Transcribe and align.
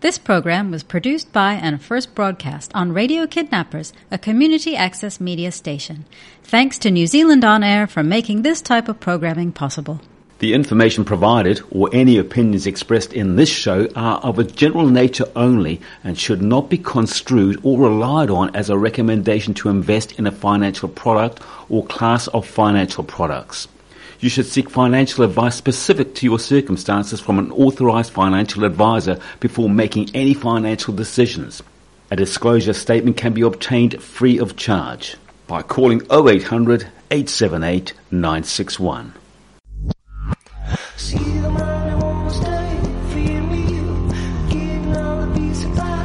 This 0.00 0.16
program 0.16 0.70
was 0.70 0.84
produced 0.84 1.32
by 1.32 1.54
and 1.54 1.82
first 1.82 2.14
broadcast 2.14 2.70
on 2.72 2.92
Radio 2.92 3.26
Kidnappers, 3.26 3.92
a 4.12 4.18
community 4.18 4.76
access 4.76 5.18
media 5.18 5.50
station. 5.50 6.04
Thanks 6.44 6.78
to 6.78 6.90
New 6.92 7.08
Zealand 7.08 7.44
On 7.44 7.64
Air 7.64 7.88
for 7.88 8.04
making 8.04 8.42
this 8.42 8.62
type 8.62 8.88
of 8.88 9.00
programming 9.00 9.50
possible. 9.50 10.00
The 10.38 10.54
information 10.54 11.04
provided 11.04 11.62
or 11.72 11.90
any 11.92 12.16
opinions 12.16 12.64
expressed 12.64 13.12
in 13.12 13.34
this 13.34 13.48
show 13.48 13.88
are 13.96 14.18
of 14.18 14.38
a 14.38 14.44
general 14.44 14.86
nature 14.86 15.26
only 15.34 15.80
and 16.04 16.16
should 16.16 16.42
not 16.42 16.70
be 16.70 16.78
construed 16.78 17.58
or 17.64 17.80
relied 17.80 18.30
on 18.30 18.54
as 18.54 18.70
a 18.70 18.78
recommendation 18.78 19.52
to 19.54 19.68
invest 19.68 20.12
in 20.12 20.28
a 20.28 20.32
financial 20.32 20.88
product 20.88 21.42
or 21.68 21.84
class 21.86 22.28
of 22.28 22.46
financial 22.46 23.02
products. 23.02 23.66
You 24.20 24.28
should 24.28 24.46
seek 24.46 24.68
financial 24.68 25.22
advice 25.24 25.54
specific 25.54 26.14
to 26.16 26.26
your 26.26 26.40
circumstances 26.40 27.20
from 27.20 27.38
an 27.38 27.52
authorized 27.52 28.12
financial 28.12 28.64
advisor 28.64 29.20
before 29.38 29.70
making 29.70 30.10
any 30.12 30.34
financial 30.34 30.92
decisions. 30.92 31.62
A 32.10 32.16
disclosure 32.16 32.72
statement 32.72 33.16
can 33.16 33.32
be 33.32 33.42
obtained 33.42 34.02
free 34.02 34.38
of 34.38 34.56
charge 34.56 35.16
by 35.46 35.62
calling 35.62 36.02
0800 36.10 36.88
878 37.10 37.92
961. 38.10 39.12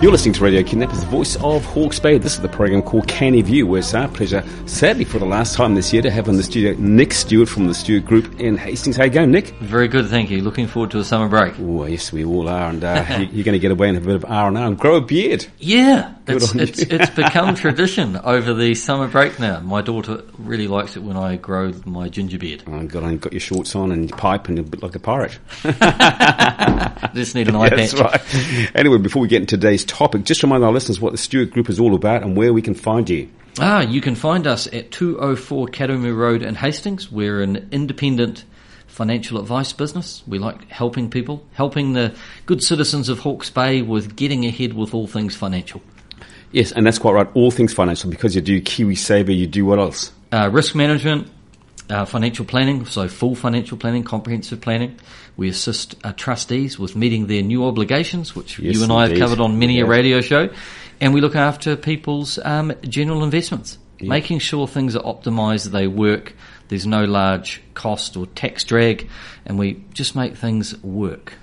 You're 0.04 0.12
listening 0.12 0.34
to 0.34 0.44
Radio 0.44 0.62
Kidnappers, 0.64 1.00
the 1.00 1.06
voice 1.06 1.38
of 1.38 1.64
Hawke's 1.64 1.98
Bay. 1.98 2.18
This 2.18 2.34
is 2.34 2.42
the 2.42 2.50
program 2.50 2.82
called 2.82 3.08
Canny 3.08 3.42
View, 3.42 3.66
where 3.66 3.80
it's 3.80 3.94
our 3.94 4.10
pleasure, 4.10 4.44
sadly 4.66 5.06
for 5.06 5.18
the 5.18 5.26
last 5.26 5.56
time 5.56 5.76
this 5.76 5.94
year, 5.94 6.02
to 6.02 6.12
have 6.12 6.28
in 6.28 6.36
the 6.36 6.44
studio 6.44 6.76
Nick 6.78 7.14
Stewart 7.14 7.48
from 7.48 7.68
the 7.68 7.74
Stewart 7.74 8.04
Group 8.04 8.38
in 8.38 8.58
Hastings. 8.58 8.98
How 8.98 9.06
you 9.06 9.12
going, 9.12 9.32
Nick? 9.32 9.52
Very 9.62 9.88
good, 9.88 10.08
thank 10.08 10.30
you. 10.30 10.42
Looking 10.42 10.68
forward 10.68 10.92
to 10.92 11.00
a 11.00 11.06
summer 11.06 11.30
break. 11.30 11.58
Oh, 11.58 11.86
yes, 11.86 12.12
we 12.12 12.26
all 12.26 12.50
are, 12.50 12.70
and 12.70 12.84
uh, 12.84 13.06
you're 13.32 13.46
going 13.46 13.54
to 13.54 13.60
get 13.60 13.72
away 13.72 13.88
and 13.88 13.96
have 13.96 14.04
a 14.04 14.08
bit 14.08 14.16
of 14.18 14.26
R 14.26 14.54
and 14.54 14.78
grow 14.78 14.98
a 14.98 15.02
beard. 15.02 15.46
Yeah, 15.58 16.14
it's, 16.28 16.56
it's, 16.56 16.80
it's 16.80 17.10
become 17.12 17.56
tradition 17.56 18.18
over 18.18 18.54
the 18.54 18.76
summer 18.76 19.08
break 19.08 19.40
now. 19.40 19.60
My 19.60 19.82
daughter 19.82 20.24
really 20.38 20.68
likes 20.68 20.96
it 20.96 21.04
when 21.04 21.18
I 21.18 21.36
grow 21.36 21.74
my 21.86 22.10
ginger 22.10 22.38
beard. 22.38 22.64
Oh, 22.68 22.84
God, 22.86 23.12
you've 23.12 23.22
got 23.22 23.34
your 23.34 23.40
shorts 23.40 23.76
on 23.76 23.92
and 23.92 24.10
your 24.10 24.18
pipe 24.18 24.48
and 24.48 24.58
you're 24.58 24.66
a 24.66 24.70
bit 24.70 24.82
like 24.84 24.96
a 24.96 25.00
pirate. 25.00 25.38
I 25.64 27.10
just 27.16 27.36
need 27.36 27.48
an 27.48 27.56
eye 27.56 27.70
That's 27.76 27.94
patch. 27.94 28.02
right. 28.34 28.72
Anyway, 28.76 28.98
before 28.98 29.22
we 29.22 29.28
get 29.28 29.42
into 29.42 29.58
today's 29.58 29.86
topic, 29.86 30.24
just 30.24 30.44
remind 30.44 30.64
our 30.64 30.72
listeners 30.72 31.00
what 31.00 31.12
the 31.12 31.18
Stewart 31.18 31.52
Group 31.52 31.70
is 31.70 31.80
all 31.80 31.96
about 31.96 32.24
and 32.24 32.36
where 32.38 32.54
we 32.54 32.62
can 32.62 32.74
find 32.74 33.10
you. 33.10 33.30
Ah, 33.60 33.82
you 33.82 34.02
can 34.02 34.16
find 34.16 34.48
us 34.48 34.68
at 34.68 34.92
204 34.92 35.68
Academy 35.68 36.10
Road 36.10 36.42
in 36.42 36.56
Hastings. 36.56 37.12
We're 37.12 37.42
an 37.42 37.68
independent 37.72 38.46
financial 38.88 39.40
advice 39.40 39.74
business. 39.74 40.24
We 40.28 40.40
like 40.40 40.70
helping 40.70 41.10
people, 41.10 41.46
helping 41.54 41.94
the 41.94 42.16
good 42.46 42.64
citizens 42.64 43.10
of 43.10 43.20
Hawke's 43.20 43.50
Bay 43.50 43.82
with 43.82 44.16
getting 44.16 44.46
ahead 44.46 44.74
with 44.74 44.94
all 44.94 45.08
things 45.08 45.36
financial. 45.36 45.82
Yes, 46.54 46.72
and 46.72 46.86
that's 46.86 47.00
quite 47.00 47.14
right. 47.14 47.28
All 47.34 47.52
things 47.52 47.74
financial, 47.74 48.10
because 48.10 48.36
you 48.36 48.42
do 48.42 48.62
KiwiSaver, 48.62 49.36
you 49.36 49.48
do 49.48 49.66
what 49.66 49.80
else? 49.80 50.12
Uh, 50.32 50.50
risk 50.52 50.76
management, 50.76 51.28
uh, 51.90 52.06
financial 52.06 52.46
planning, 52.46 52.86
so 52.86 53.08
full 53.08 53.36
financial 53.36 53.78
planning, 53.78 54.04
comprehensive 54.04 54.62
planning. 54.62 54.98
We 55.36 55.50
assist 55.50 55.96
uh, 56.04 56.14
trustees 56.14 56.78
with 56.78 56.96
meeting 56.96 57.26
their 57.26 57.42
new 57.42 57.66
obligations, 57.66 58.36
which 58.36 58.60
Yes, 58.60 58.76
you 58.76 58.84
and 58.84 58.92
I 58.92 59.06
indeed. 59.06 59.18
have 59.18 59.30
covered 59.30 59.44
on 59.44 59.58
many 59.58 59.80
a 59.80 59.86
radio 59.86 60.22
show. 60.22 60.50
And 61.02 61.14
we 61.14 61.22
look 61.22 61.36
after 61.36 61.76
people's 61.76 62.38
um, 62.46 62.72
general 62.84 63.24
investments, 63.24 63.80
making 64.00 64.40
sure 64.40 64.68
things 64.68 64.96
are 64.96 65.04
optimised, 65.04 65.72
they 65.72 65.88
work, 65.88 66.34
there's 66.68 66.86
no 66.86 67.04
large 67.04 67.62
cost 67.74 68.16
or 68.16 68.28
tax 68.28 68.64
drag, 68.64 69.10
and 69.46 69.58
we 69.58 69.84
just 69.94 70.16
make 70.16 70.38
things 70.38 70.82
work. 70.84 71.34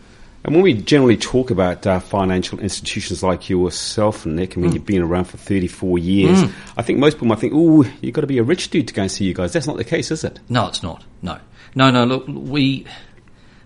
And 0.43 0.55
when 0.55 0.63
we 0.63 0.73
generally 0.73 1.19
talk 1.19 1.51
about 1.51 1.87
uh, 1.87 2.01
financial 2.01 2.59
institutions 2.61 3.23
like 3.23 3.51
yourself, 3.51 4.25
and 4.25 4.37
Nick, 4.37 4.57
I 4.57 4.61
mean, 4.61 4.73
you've 4.73 4.87
been 4.87 5.03
around 5.03 5.25
for 5.25 5.37
34 5.37 5.99
years. 5.99 6.43
I 6.79 6.83
think 6.83 6.99
most 6.99 7.15
people 7.15 7.29
might 7.29 7.41
think, 7.41 7.53
oh, 7.55 7.83
you've 8.01 8.15
got 8.15 8.23
to 8.23 8.27
be 8.27 8.39
a 8.39 8.43
rich 8.43 8.71
dude 8.71 8.89
to 8.89 8.95
go 8.95 9.03
and 9.03 9.11
see 9.11 9.27
you 9.27 9.35
guys. 9.35 9.53
That's 9.53 9.67
not 9.67 9.77
the 9.77 9.85
case, 9.85 10.11
is 10.11 10.25
it? 10.25 10.41
No, 10.49 10.67
it's 10.67 10.83
not. 10.83 11.05
No, 11.21 11.39
no, 11.75 11.91
no. 11.91 12.05
Look, 12.05 12.25
we 12.27 12.87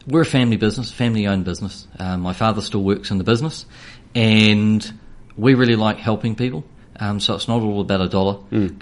we're 0.07 0.23
a 0.23 0.27
family 0.27 0.57
business, 0.57 0.91
family-owned 0.91 1.45
business. 1.45 1.87
Um, 1.99 2.21
my 2.21 2.33
father 2.33 2.61
still 2.61 2.83
works 2.83 3.11
in 3.11 3.19
the 3.19 3.25
business, 3.25 3.67
and 4.15 4.99
we 5.37 5.55
really 5.55 5.77
like 5.77 5.99
helping 5.99 6.35
people. 6.35 6.65
Um, 7.00 7.19
so 7.21 7.34
it's 7.34 7.49
not 7.49 7.62
all 7.62 7.81
about 7.81 8.00
a 8.00 8.09
dollar. 8.09 8.38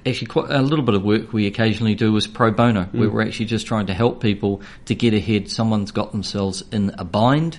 Actually, 0.06 0.26
quite 0.26 0.50
a 0.50 0.60
little 0.60 0.84
bit 0.84 0.94
of 0.94 1.02
work 1.02 1.32
we 1.32 1.46
occasionally 1.46 1.94
do 1.94 2.14
is 2.16 2.26
pro 2.26 2.50
bono, 2.50 2.84
where 2.92 3.08
we're 3.08 3.22
actually 3.22 3.46
just 3.46 3.66
trying 3.66 3.86
to 3.86 3.94
help 3.94 4.20
people 4.20 4.60
to 4.86 4.94
get 4.94 5.14
ahead. 5.14 5.50
Someone's 5.50 5.92
got 5.92 6.12
themselves 6.12 6.62
in 6.72 6.94
a 6.98 7.04
bind, 7.04 7.58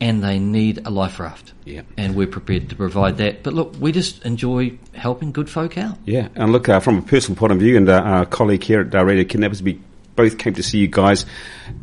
and 0.00 0.22
they 0.22 0.38
need 0.38 0.86
a 0.86 0.90
life 0.90 1.18
raft. 1.20 1.52
Yeah. 1.64 1.82
And 1.96 2.16
we're 2.16 2.26
prepared 2.26 2.68
to 2.70 2.76
provide 2.76 3.18
that. 3.18 3.42
But 3.42 3.54
look, 3.54 3.74
we 3.78 3.92
just 3.92 4.24
enjoy 4.24 4.78
helping 4.94 5.32
good 5.32 5.48
folk 5.48 5.78
out. 5.78 5.96
Yeah. 6.04 6.28
And 6.34 6.52
look, 6.52 6.68
uh, 6.68 6.80
from 6.80 6.98
a 6.98 7.02
personal 7.02 7.38
point 7.38 7.52
of 7.52 7.58
view, 7.58 7.76
and 7.76 7.88
uh, 7.88 8.00
our 8.00 8.26
colleague 8.26 8.64
here 8.64 8.80
at 8.80 8.94
uh, 8.94 9.04
Radio 9.04 9.24
Kidnappers, 9.24 9.62
we 9.62 9.80
both 10.16 10.38
came 10.38 10.54
to 10.54 10.62
see 10.62 10.78
you 10.78 10.88
guys 10.88 11.24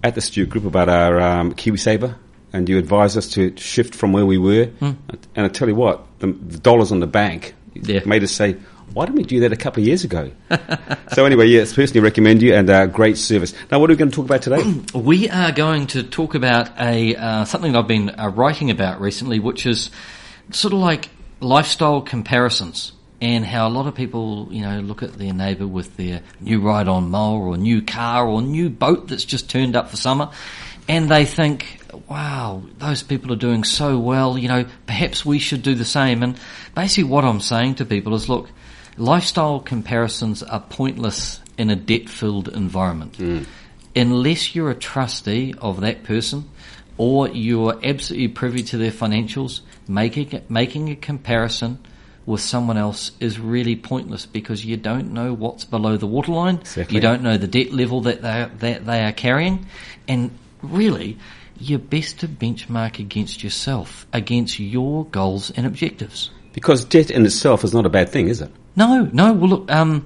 at 0.03 0.15
the 0.15 0.21
Stewart 0.21 0.49
Group 0.49 0.65
about 0.65 0.89
our 0.89 1.19
um, 1.19 1.53
KiwiSaver. 1.53 2.15
And 2.51 2.67
you 2.67 2.77
advised 2.77 3.15
us 3.15 3.29
to 3.33 3.55
shift 3.57 3.93
from 3.95 4.11
where 4.11 4.25
we 4.25 4.37
were. 4.37 4.71
And 4.81 4.97
I 5.35 5.47
tell 5.49 5.67
you 5.67 5.75
what, 5.75 6.05
the, 6.19 6.27
the 6.27 6.57
dollars 6.57 6.91
on 6.91 6.99
the 6.99 7.07
bank 7.07 7.53
Yeah. 7.83 8.01
made 8.05 8.23
us 8.23 8.31
say, 8.31 8.57
why 8.93 9.05
didn't 9.05 9.17
we 9.17 9.23
do 9.23 9.41
that 9.41 9.53
a 9.53 9.55
couple 9.55 9.81
of 9.81 9.87
years 9.87 10.03
ago? 10.03 10.31
so 11.13 11.25
anyway, 11.25 11.47
yes, 11.47 11.73
personally 11.73 12.01
recommend 12.01 12.41
you 12.41 12.53
and 12.55 12.69
uh, 12.69 12.87
great 12.87 13.17
service. 13.17 13.53
Now, 13.71 13.79
what 13.79 13.89
are 13.89 13.93
we 13.93 13.97
going 13.97 14.11
to 14.11 14.15
talk 14.15 14.25
about 14.25 14.41
today? 14.41 14.63
We 14.93 15.29
are 15.29 15.51
going 15.51 15.87
to 15.87 16.03
talk 16.03 16.35
about 16.35 16.69
a 16.79 17.15
uh, 17.15 17.45
something 17.45 17.75
I've 17.75 17.87
been 17.87 18.09
uh, 18.09 18.29
writing 18.29 18.71
about 18.71 18.99
recently, 18.99 19.39
which 19.39 19.65
is 19.65 19.91
sort 20.51 20.73
of 20.73 20.79
like 20.79 21.09
lifestyle 21.39 22.01
comparisons 22.01 22.93
and 23.21 23.45
how 23.45 23.67
a 23.67 23.69
lot 23.69 23.85
of 23.87 23.95
people, 23.95 24.47
you 24.51 24.61
know, 24.61 24.79
look 24.79 25.03
at 25.03 25.13
their 25.13 25.33
neighbour 25.33 25.67
with 25.67 25.97
their 25.97 26.21
new 26.39 26.61
ride-on 26.61 27.09
mower 27.09 27.41
or 27.41 27.57
new 27.57 27.81
car 27.81 28.27
or 28.27 28.41
new 28.41 28.69
boat 28.69 29.07
that's 29.07 29.25
just 29.25 29.49
turned 29.49 29.75
up 29.75 29.89
for 29.89 29.97
summer, 29.97 30.31
and 30.89 31.07
they 31.07 31.23
think, 31.23 31.79
"Wow, 32.09 32.63
those 32.79 33.03
people 33.03 33.31
are 33.31 33.37
doing 33.37 33.63
so 33.63 33.97
well. 33.97 34.37
You 34.37 34.49
know, 34.49 34.65
perhaps 34.87 35.25
we 35.25 35.39
should 35.39 35.61
do 35.61 35.75
the 35.75 35.85
same." 35.85 36.23
And 36.23 36.35
basically, 36.75 37.05
what 37.05 37.23
I'm 37.23 37.39
saying 37.39 37.75
to 37.75 37.85
people 37.85 38.15
is, 38.15 38.27
look, 38.27 38.49
lifestyle 38.97 39.61
comparisons 39.61 40.43
are 40.43 40.59
pointless 40.59 41.39
in 41.57 41.69
a 41.69 41.75
debt-filled 41.75 42.47
environment 42.49 43.15
hmm. 43.17 43.43
unless 43.95 44.55
you're 44.55 44.71
a 44.71 44.75
trustee 44.75 45.53
of 45.59 45.81
that 45.81 46.03
person 46.03 46.49
or 46.97 47.29
you're 47.29 47.79
absolutely 47.83 48.27
privy 48.27 48.61
to 48.61 48.77
their 48.77 48.91
financials, 48.91 49.61
making 49.87 50.41
making 50.49 50.89
a 50.89 50.95
comparison 50.95 51.79
with 52.25 52.41
someone 52.41 52.77
else 52.77 53.11
is 53.19 53.39
really 53.39 53.75
pointless 53.75 54.25
because 54.25 54.63
you 54.65 54.77
don't 54.77 55.11
know 55.11 55.33
what's 55.33 55.65
below 55.65 55.97
the 55.97 56.05
waterline. 56.05 56.57
Exactly. 56.57 56.95
You 56.95 57.01
don't 57.01 57.23
know 57.23 57.37
the 57.37 57.47
debt 57.47 57.71
level 57.71 58.01
that 58.01 58.21
they 58.21 58.41
are, 58.41 58.51
that 58.59 58.85
they 58.85 59.03
are 59.03 59.13
carrying, 59.13 59.65
and 60.07 60.29
really, 60.61 61.17
you're 61.59 61.79
best 61.79 62.19
to 62.19 62.27
benchmark 62.27 62.99
against 62.99 63.43
yourself, 63.43 64.07
against 64.13 64.59
your 64.59 65.05
goals 65.05 65.51
and 65.51 65.65
objectives. 65.65 66.31
Because 66.53 66.85
debt 66.85 67.11
in 67.11 67.25
itself 67.25 67.63
is 67.63 67.73
not 67.73 67.85
a 67.85 67.89
bad 67.89 68.09
thing, 68.09 68.27
is 68.27 68.41
it? 68.41 68.51
No, 68.75 69.09
no. 69.11 69.33
Well, 69.33 69.49
look, 69.49 69.71
um, 69.71 70.05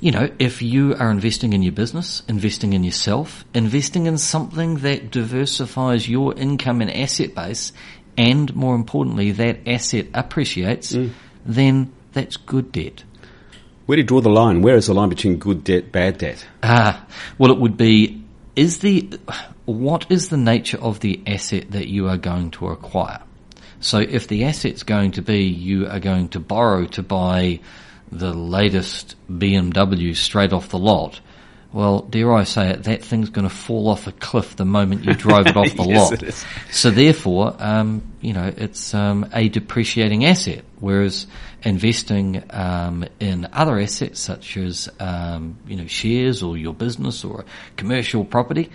you 0.00 0.12
know, 0.12 0.30
if 0.38 0.62
you 0.62 0.94
are 0.96 1.10
investing 1.10 1.52
in 1.52 1.62
your 1.62 1.72
business, 1.72 2.22
investing 2.28 2.72
in 2.72 2.84
yourself, 2.84 3.44
investing 3.54 4.06
in 4.06 4.18
something 4.18 4.76
that 4.78 5.10
diversifies 5.10 6.08
your 6.08 6.34
income 6.34 6.80
and 6.80 6.90
asset 6.90 7.34
base, 7.34 7.72
and 8.16 8.54
more 8.54 8.74
importantly, 8.74 9.32
that 9.32 9.60
asset 9.66 10.06
appreciates, 10.14 10.96
then 11.44 11.92
that's 12.12 12.36
good 12.36 12.72
debt. 12.72 13.04
Where 13.86 13.96
do 13.96 14.02
you 14.02 14.06
draw 14.06 14.20
the 14.20 14.30
line? 14.30 14.62
Where 14.62 14.76
is 14.76 14.86
the 14.86 14.94
line 14.94 15.08
between 15.08 15.38
good 15.38 15.64
debt, 15.64 15.90
bad 15.90 16.18
debt? 16.18 16.46
Ah, 16.62 17.04
well, 17.38 17.50
it 17.50 17.58
would 17.58 17.76
be 17.76 18.22
is 18.56 18.78
the 18.78 19.08
what 19.72 20.10
is 20.10 20.28
the 20.28 20.36
nature 20.36 20.78
of 20.78 21.00
the 21.00 21.22
asset 21.26 21.70
that 21.70 21.88
you 21.88 22.08
are 22.08 22.16
going 22.16 22.50
to 22.52 22.68
acquire? 22.68 23.20
So, 23.80 23.98
if 23.98 24.28
the 24.28 24.44
asset's 24.44 24.82
going 24.82 25.12
to 25.12 25.22
be 25.22 25.44
you 25.44 25.86
are 25.86 26.00
going 26.00 26.28
to 26.30 26.40
borrow 26.40 26.86
to 26.86 27.02
buy 27.02 27.60
the 28.12 28.34
latest 28.34 29.16
BMW 29.30 30.14
straight 30.14 30.52
off 30.52 30.68
the 30.68 30.78
lot, 30.78 31.20
well, 31.72 32.00
dare 32.00 32.32
I 32.32 32.44
say 32.44 32.70
it, 32.70 32.84
that 32.84 33.04
thing's 33.04 33.30
going 33.30 33.48
to 33.48 33.54
fall 33.54 33.88
off 33.88 34.08
a 34.08 34.12
cliff 34.12 34.56
the 34.56 34.64
moment 34.64 35.04
you 35.04 35.14
drive 35.14 35.46
it 35.46 35.56
off 35.56 35.72
the 35.76 35.84
Yes, 35.84 36.10
lot. 36.10 36.74
So 36.74 36.90
therefore, 36.90 37.54
um, 37.60 38.02
you 38.20 38.32
know, 38.32 38.52
it's 38.56 38.92
um, 38.92 39.30
a 39.32 39.48
depreciating 39.48 40.24
asset. 40.24 40.64
Whereas 40.80 41.26
investing 41.62 42.42
um, 42.50 43.04
in 43.20 43.48
other 43.52 43.78
assets 43.78 44.18
such 44.18 44.56
as 44.56 44.88
um, 44.98 45.58
you 45.66 45.76
know 45.76 45.86
shares 45.86 46.42
or 46.42 46.56
your 46.56 46.74
business 46.74 47.24
or 47.24 47.44
commercial 47.76 48.24
property, 48.24 48.70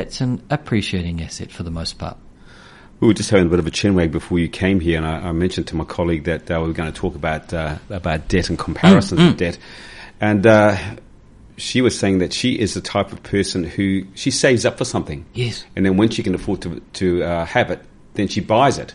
that's 0.00 0.20
an 0.22 0.42
appreciating 0.48 1.22
asset 1.22 1.52
for 1.52 1.62
the 1.62 1.70
most 1.70 1.98
part. 1.98 2.16
We 3.00 3.06
were 3.08 3.14
just 3.14 3.30
having 3.30 3.46
a 3.46 3.50
bit 3.50 3.58
of 3.58 3.66
a 3.66 3.70
chinwag 3.70 4.10
before 4.12 4.38
you 4.38 4.48
came 4.48 4.80
here, 4.80 4.96
and 4.96 5.06
I, 5.06 5.28
I 5.28 5.32
mentioned 5.32 5.66
to 5.68 5.76
my 5.76 5.84
colleague 5.84 6.24
that 6.24 6.50
uh, 6.50 6.58
we 6.60 6.68
were 6.68 6.72
going 6.74 6.90
to 6.92 6.98
talk 6.98 7.14
about 7.14 7.52
uh, 7.52 7.76
about 7.90 8.28
debt 8.28 8.48
and 8.50 8.58
comparisons 8.58 9.20
of 9.20 9.36
debt, 9.36 9.58
and 10.20 10.46
uh, 10.46 10.76
she 11.56 11.80
was 11.82 11.98
saying 11.98 12.18
that 12.18 12.32
she 12.32 12.58
is 12.58 12.72
the 12.74 12.80
type 12.80 13.12
of 13.12 13.22
person 13.22 13.64
who 13.64 14.04
she 14.14 14.30
saves 14.30 14.64
up 14.64 14.78
for 14.78 14.84
something, 14.84 15.24
Yes. 15.34 15.64
and 15.76 15.84
then 15.84 15.96
when 15.98 16.08
she 16.10 16.22
can 16.22 16.34
afford 16.34 16.62
to 16.62 16.80
to 16.94 17.22
uh, 17.22 17.44
have 17.46 17.70
it, 17.70 17.80
then 18.14 18.28
she 18.28 18.40
buys 18.40 18.78
it. 18.78 18.94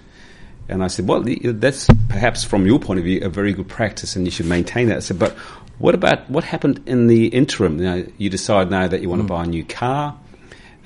And 0.68 0.84
I 0.84 0.88
said, 0.88 1.08
well, 1.08 1.24
that's 1.24 1.88
perhaps 2.10 2.44
from 2.44 2.66
your 2.66 2.80
point 2.80 2.98
of 2.98 3.06
view 3.06 3.22
a 3.24 3.30
very 3.30 3.54
good 3.54 3.68
practice, 3.68 4.16
and 4.16 4.26
you 4.26 4.32
should 4.32 4.48
maintain 4.48 4.88
that. 4.88 4.98
I 4.98 5.00
said, 5.02 5.20
but 5.20 5.34
what 5.78 5.94
about 5.94 6.28
what 6.30 6.44
happened 6.44 6.82
in 6.88 7.06
the 7.08 7.28
interim? 7.28 7.78
You, 7.80 7.86
know, 7.86 8.08
you 8.18 8.30
decide 8.32 8.72
now 8.72 8.88
that 8.88 9.02
you 9.02 9.10
want 9.10 9.22
to 9.22 9.28
buy 9.28 9.44
a 9.44 9.48
new 9.48 9.64
car, 9.64 10.18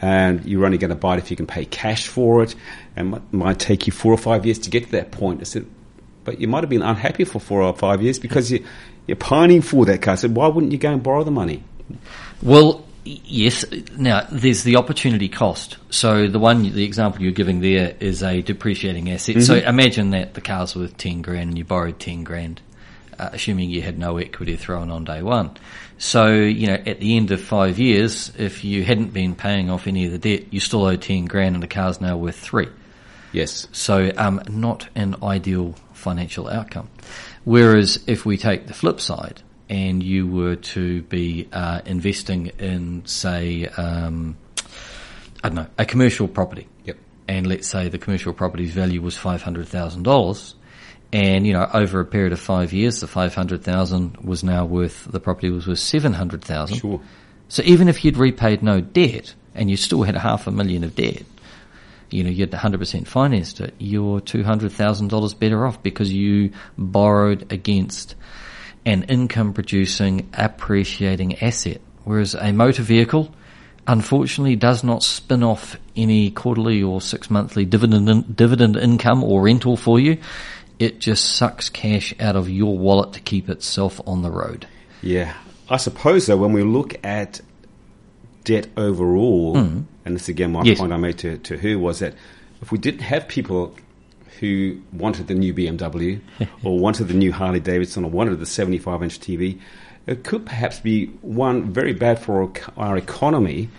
and 0.02 0.46
you're 0.46 0.66
only 0.66 0.78
going 0.78 0.90
to 0.90 0.96
buy 0.96 1.16
it 1.16 1.20
if 1.20 1.30
you 1.30 1.38
can 1.38 1.48
pay 1.48 1.66
cash 1.66 2.08
for 2.08 2.44
it, 2.44 2.56
and 2.96 3.16
it 3.16 3.22
might 3.32 3.60
take 3.60 3.88
you 3.88 3.94
four 3.94 4.14
or 4.14 4.18
five 4.18 4.46
years 4.46 4.60
to 4.60 4.70
get 4.70 4.86
to 4.86 4.92
that 4.92 5.12
point. 5.12 5.42
I 5.42 5.44
said, 5.44 5.66
but 6.24 6.40
you 6.40 6.48
might 6.48 6.62
have 6.64 6.70
been 6.70 6.82
unhappy 6.82 7.24
for 7.24 7.40
four 7.40 7.62
or 7.62 7.76
five 7.76 8.02
years 8.02 8.20
because 8.20 8.52
you, 8.52 8.66
you're 9.08 9.18
pining 9.18 9.62
for 9.62 9.86
that 9.86 10.02
car. 10.02 10.14
I 10.14 10.16
said, 10.16 10.36
why 10.36 10.48
wouldn't 10.48 10.72
you 10.72 10.78
go 10.78 10.92
and 10.92 11.02
borrow 11.02 11.24
the 11.24 11.32
money? 11.32 11.64
Well, 12.42 12.86
yes. 13.04 13.66
Now, 13.98 14.28
there's 14.32 14.64
the 14.64 14.76
opportunity 14.76 15.30
cost. 15.30 15.78
So 15.90 16.28
the 16.28 16.40
one, 16.40 16.64
the 16.64 16.84
example 16.84 17.22
you're 17.22 17.32
giving 17.32 17.62
there 17.62 17.96
is 18.00 18.22
a 18.24 18.42
depreciating 18.42 19.12
asset. 19.12 19.42
So 19.42 19.56
mm-hmm. 19.56 19.68
imagine 19.68 20.12
that 20.12 20.34
the 20.34 20.42
car's 20.42 20.76
worth 20.76 20.98
10 20.98 21.22
grand 21.22 21.50
and 21.50 21.58
you 21.58 21.66
borrowed 21.66 22.00
10 22.00 22.24
grand, 22.24 22.62
uh, 23.18 23.30
assuming 23.34 23.70
you 23.70 23.82
had 23.82 23.98
no 23.98 24.18
equity 24.18 24.56
thrown 24.56 24.90
on 24.92 25.04
day 25.06 25.22
one. 25.22 25.52
So, 25.98 26.34
you 26.34 26.68
know, 26.68 26.76
at 26.86 27.00
the 27.00 27.18
end 27.18 27.32
of 27.32 27.42
five 27.42 27.80
years, 27.80 28.32
if 28.38 28.64
you 28.64 28.84
hadn't 28.84 29.14
been 29.14 29.36
paying 29.36 29.70
off 29.70 29.88
any 29.88 30.06
of 30.06 30.12
the 30.12 30.18
debt, 30.18 30.54
you 30.54 30.60
still 30.60 30.86
owe 30.86 30.96
10 30.96 31.26
grand 31.26 31.56
and 31.56 31.64
the 31.64 31.68
car's 31.68 32.00
now 32.00 32.16
worth 32.18 32.38
three. 32.40 32.68
Yes. 33.32 33.68
So, 33.72 34.12
um, 34.18 34.42
not 34.50 34.88
an 34.96 35.16
ideal 35.22 35.76
financial 35.94 36.48
outcome. 36.50 36.90
Whereas 37.44 38.04
if 38.08 38.26
we 38.26 38.38
take 38.38 38.68
the 38.68 38.74
flip 38.74 39.00
side 39.00 39.42
and 39.70 40.02
you 40.02 40.28
were 40.28 40.56
to 40.56 41.02
be 41.04 41.48
uh, 41.52 41.82
investing 41.86 42.48
in, 42.60 43.06
say, 43.06 43.66
um, 43.66 44.38
I 45.44 45.50
don't 45.50 45.56
know, 45.56 45.68
a 45.78 45.86
commercial 45.86 46.28
property, 46.28 46.68
Yep. 46.86 46.98
and 47.28 47.46
let's 47.48 47.68
say 47.68 47.88
the 47.90 47.98
commercial 47.98 48.34
property's 48.34 48.72
value 48.72 49.02
was 49.02 49.16
five 49.16 49.42
hundred 49.42 49.68
thousand 49.68 50.04
dollars, 50.04 50.56
and 51.12 51.46
you 51.46 51.54
know 51.54 51.70
over 51.74 52.00
a 52.00 52.06
period 52.06 52.34
of 52.34 52.40
five 52.40 52.74
years, 52.74 53.00
the 53.00 53.08
five 53.08 53.34
hundred 53.34 53.64
thousand 53.64 54.18
was 54.18 54.44
now 54.44 54.66
worth 54.66 55.06
the 55.06 55.20
property 55.20 55.50
was 55.50 55.68
worth 55.68 55.80
seven 55.80 56.14
hundred 56.14 56.44
thousand. 56.44 56.78
Sure. 56.78 57.02
So 57.48 57.64
even 57.64 57.88
if 57.88 58.06
you'd 58.06 58.18
repaid 58.18 58.62
no 58.62 58.80
debt 58.80 59.34
and 59.56 59.70
you 59.72 59.78
still 59.78 60.04
had 60.04 60.16
half 60.16 60.46
a 60.46 60.52
million 60.52 60.84
of 60.84 60.96
debt, 60.96 61.24
you 62.12 62.24
know, 62.24 62.30
you'd 62.30 62.52
100% 62.52 63.08
financed 63.08 63.60
it, 63.60 63.74
you're 63.80 64.20
$200,000 64.20 65.40
better 65.40 65.66
off 65.66 65.82
because 65.82 66.14
you 66.14 66.52
borrowed 66.78 67.52
against 67.52 68.16
an 68.86 69.04
income 69.04 69.54
producing, 69.54 70.30
appreciating 70.34 71.42
asset. 71.42 71.82
Whereas 72.04 72.36
a 72.36 72.52
motor 72.52 72.84
vehicle, 72.84 73.34
unfortunately, 73.88 74.56
does 74.56 74.84
not 74.84 75.04
spin 75.04 75.44
off 75.44 75.78
any 75.96 76.32
quarterly 76.32 76.82
or 76.82 77.02
six 77.02 77.30
monthly 77.30 77.66
dividend, 77.66 78.36
dividend 78.36 78.78
income 78.78 79.24
or 79.24 79.44
rental 79.44 79.76
for 79.76 80.00
you. 80.00 80.18
It 80.80 81.00
just 81.00 81.36
sucks 81.36 81.70
cash 81.70 82.14
out 82.20 82.36
of 82.36 82.50
your 82.50 82.78
wallet 82.78 83.14
to 83.14 83.20
keep 83.20 83.50
itself 83.50 84.00
on 84.08 84.22
the 84.22 84.32
road. 84.32 84.66
Yeah. 85.02 85.34
I 85.70 85.78
suppose, 85.78 86.26
though, 86.26 86.38
when 86.38 86.54
we 86.54 86.64
look 86.64 86.96
at 87.06 87.42
debt 88.46 88.68
overall, 88.78 89.62
hmm. 89.62 89.82
and 90.06 90.16
this 90.16 90.30
again, 90.30 90.52
my 90.54 90.64
Yes. 90.64 90.80
point 90.80 90.94
I 90.94 90.98
made 90.98 91.18
to, 91.20 91.38
to 91.38 91.58
her 91.58 91.78
was 91.78 92.00
that 92.00 92.16
if 92.62 92.72
we 92.72 92.78
didn't 92.78 93.02
have 93.02 93.28
people 93.28 93.76
who 94.40 94.80
wanted 94.94 95.28
the 95.28 95.36
new 95.36 95.54
BMW 95.54 96.22
or 96.64 96.80
wanted 96.80 97.10
the 97.10 97.14
new 97.14 97.32
Harley 97.32 97.60
Davidson 97.60 98.06
or 98.06 98.10
wanted 98.10 98.40
the 98.40 98.46
75 98.46 99.04
inch 99.04 99.20
TV, 99.20 99.60
it 100.08 100.24
could 100.24 100.46
perhaps 100.46 100.80
be 100.80 101.08
one, 101.22 101.72
very 101.72 101.94
bad 101.94 102.20
for 102.20 102.42
our, 102.42 102.52
our 102.78 102.98
economy, 102.98 103.70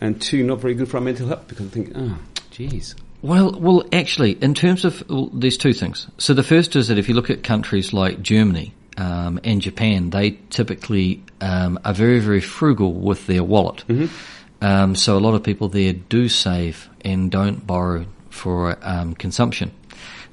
and 0.00 0.20
two, 0.22 0.44
not 0.44 0.60
very 0.60 0.74
good 0.74 0.88
for 0.88 0.98
our 0.98 1.02
mental 1.02 1.26
health 1.28 1.48
because 1.48 1.66
I 1.66 1.70
think, 1.70 1.92
ah, 1.94 1.98
oh, 2.00 2.18
geez. 2.50 2.94
Well, 3.26 3.58
well, 3.58 3.82
actually, 3.92 4.32
in 4.40 4.54
terms 4.54 4.84
of 4.84 5.02
well, 5.10 5.30
there's 5.32 5.56
two 5.56 5.72
things. 5.72 6.06
So 6.16 6.32
the 6.32 6.44
first 6.44 6.76
is 6.76 6.86
that 6.86 6.96
if 6.96 7.08
you 7.08 7.14
look 7.16 7.28
at 7.28 7.42
countries 7.42 7.92
like 7.92 8.22
Germany 8.22 8.72
um, 8.96 9.40
and 9.42 9.60
Japan, 9.60 10.10
they 10.10 10.38
typically 10.50 11.24
um, 11.40 11.76
are 11.84 11.92
very, 11.92 12.20
very 12.20 12.40
frugal 12.40 12.92
with 12.92 13.26
their 13.26 13.42
wallet. 13.42 13.82
Um, 14.60 14.94
so 14.94 15.18
a 15.18 15.18
lot 15.18 15.34
of 15.34 15.42
people 15.42 15.68
there 15.68 15.92
do 15.92 16.28
save 16.28 16.88
and 17.04 17.28
don't 17.28 17.66
borrow 17.66 18.06
for 18.30 18.78
um, 18.82 19.14
consumption. 19.14 19.72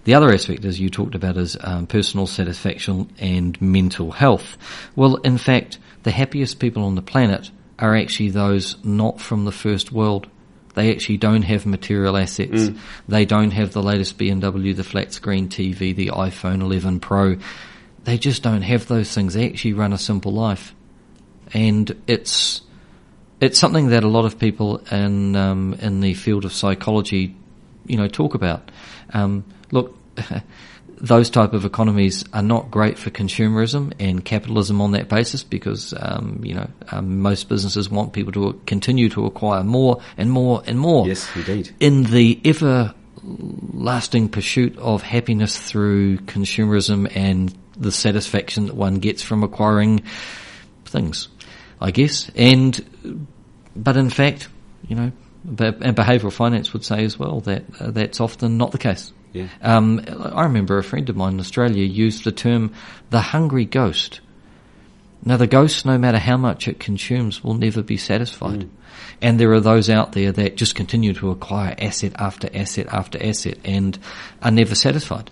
The 0.04 0.14
other 0.14 0.32
aspect, 0.32 0.64
as 0.64 0.80
you 0.80 0.92
talked 0.92 1.16
about, 1.16 1.36
is 1.36 1.58
um, 1.62 1.88
personal 1.88 2.28
satisfaction 2.28 3.12
and 3.18 3.60
mental 3.60 4.12
health. 4.12 4.56
Well, 4.96 5.16
in 5.16 5.40
fact, 5.40 5.80
the 6.04 6.12
happiest 6.12 6.60
people 6.60 6.84
on 6.84 6.94
the 6.94 7.02
planet 7.02 7.50
are 7.80 7.96
actually 7.96 8.30
those 8.30 8.78
not 8.84 9.20
from 9.20 9.46
the 9.46 9.52
first 9.52 9.92
world. 9.92 10.28
They 10.74 10.92
actually 10.92 11.18
don't 11.18 11.44
have 11.44 11.66
material 11.66 12.18
assets. 12.18 12.72
They 13.08 13.26
don't 13.26 13.52
have 13.52 13.74
the 13.74 13.84
latest 13.84 14.18
BMW, 14.18 14.76
the 14.76 14.84
flat 14.84 15.14
screen 15.14 15.48
TV, 15.48 15.96
the 15.96 16.08
iPhone 16.08 16.62
11 16.62 17.00
Pro. 17.00 17.38
They 18.04 18.18
just 18.18 18.44
don't 18.44 18.64
have 18.64 18.88
those 18.88 19.14
things. 19.14 19.34
They 19.36 19.48
actually 19.50 19.74
run 19.74 19.94
a 19.94 19.98
simple 19.98 20.34
life. 20.34 20.74
And 21.54 21.96
it's, 22.08 22.62
it's 23.40 23.60
something 23.60 23.90
that 23.90 24.04
a 24.04 24.08
lot 24.08 24.26
of 24.26 24.40
people 24.40 24.78
in, 24.92 25.36
um, 25.36 25.76
in 25.76 26.02
the 26.02 26.16
field 26.16 26.46
of 26.46 26.54
psychology, 26.54 27.36
you 27.86 27.98
know, 27.98 28.08
talk 28.08 28.34
about. 28.34 28.72
Um, 29.14 29.46
look, 29.72 29.98
those 31.04 31.30
type 31.30 31.52
of 31.52 31.66
economies 31.66 32.24
are 32.32 32.42
not 32.42 32.72
great 32.72 32.98
for 32.98 33.10
consumerism 33.10 33.92
and 34.00 34.24
capitalism 34.24 34.80
on 34.80 34.94
that 34.94 35.10
basis 35.10 35.44
because 35.44 35.94
um, 36.00 36.40
you 36.44 36.56
know 36.56 36.70
um, 36.92 37.20
most 37.20 37.50
businesses 37.50 37.90
want 37.90 38.14
people 38.14 38.32
to 38.32 38.60
continue 38.66 39.10
to 39.10 39.26
acquire 39.26 39.66
more 39.66 40.02
and 40.18 40.32
more 40.32 40.64
and 40.66 40.80
more. 40.80 41.06
Yes, 41.06 41.30
indeed. 41.36 41.76
In 41.82 42.04
the 42.04 42.40
ever 42.46 42.96
lasting 43.22 44.30
pursuit 44.30 44.78
of 44.78 45.02
happiness 45.02 45.58
through 45.60 46.20
consumerism 46.20 47.14
and 47.16 47.54
the 47.76 47.92
satisfaction 47.92 48.68
that 48.68 48.76
one 48.76 48.96
gets 48.96 49.22
from 49.22 49.44
acquiring 49.44 50.04
things, 50.86 51.28
I 51.82 51.92
guess. 51.92 52.32
And 52.34 53.28
but 53.76 53.98
in 53.98 54.10
fact, 54.10 54.48
you 54.88 54.96
know, 54.96 55.12
and 55.44 55.98
behavioural 55.98 56.32
finance 56.32 56.72
would 56.72 56.86
say 56.86 57.04
as 57.04 57.20
well 57.20 57.42
that 57.42 57.64
uh, 57.82 57.92
that's 57.92 58.22
often 58.22 58.58
not 58.58 58.72
the 58.72 58.78
case. 58.78 59.12
Yeah. 59.34 59.48
Um, 59.62 60.02
I 60.08 60.44
remember 60.44 60.78
a 60.78 60.84
friend 60.84 61.10
of 61.10 61.16
mine 61.16 61.34
in 61.34 61.40
Australia 61.40 61.84
used 61.84 62.24
the 62.24 62.32
term 62.32 62.72
the 63.10 63.20
hungry 63.20 63.66
ghost. 63.66 64.22
Now, 65.26 65.38
the 65.38 65.48
ghost, 65.48 65.86
no 65.86 65.98
matter 65.98 66.18
how 66.20 66.36
much 66.38 66.68
it 66.68 66.80
consumes, 66.80 67.44
will 67.44 67.54
never 67.54 67.82
be 67.82 67.96
satisfied. 67.98 68.70
And 69.22 69.40
there 69.40 69.54
are 69.54 69.62
those 69.62 69.90
out 69.90 70.12
there 70.12 70.34
that 70.34 70.58
just 70.58 70.76
continue 70.76 71.14
to 71.14 71.32
acquire 71.32 71.74
asset 71.80 72.12
after 72.18 72.50
asset 72.54 72.88
after 72.92 73.24
asset 73.26 73.58
and 73.64 73.98
are 74.42 74.52
never 74.52 74.76
satisfied. 74.76 75.32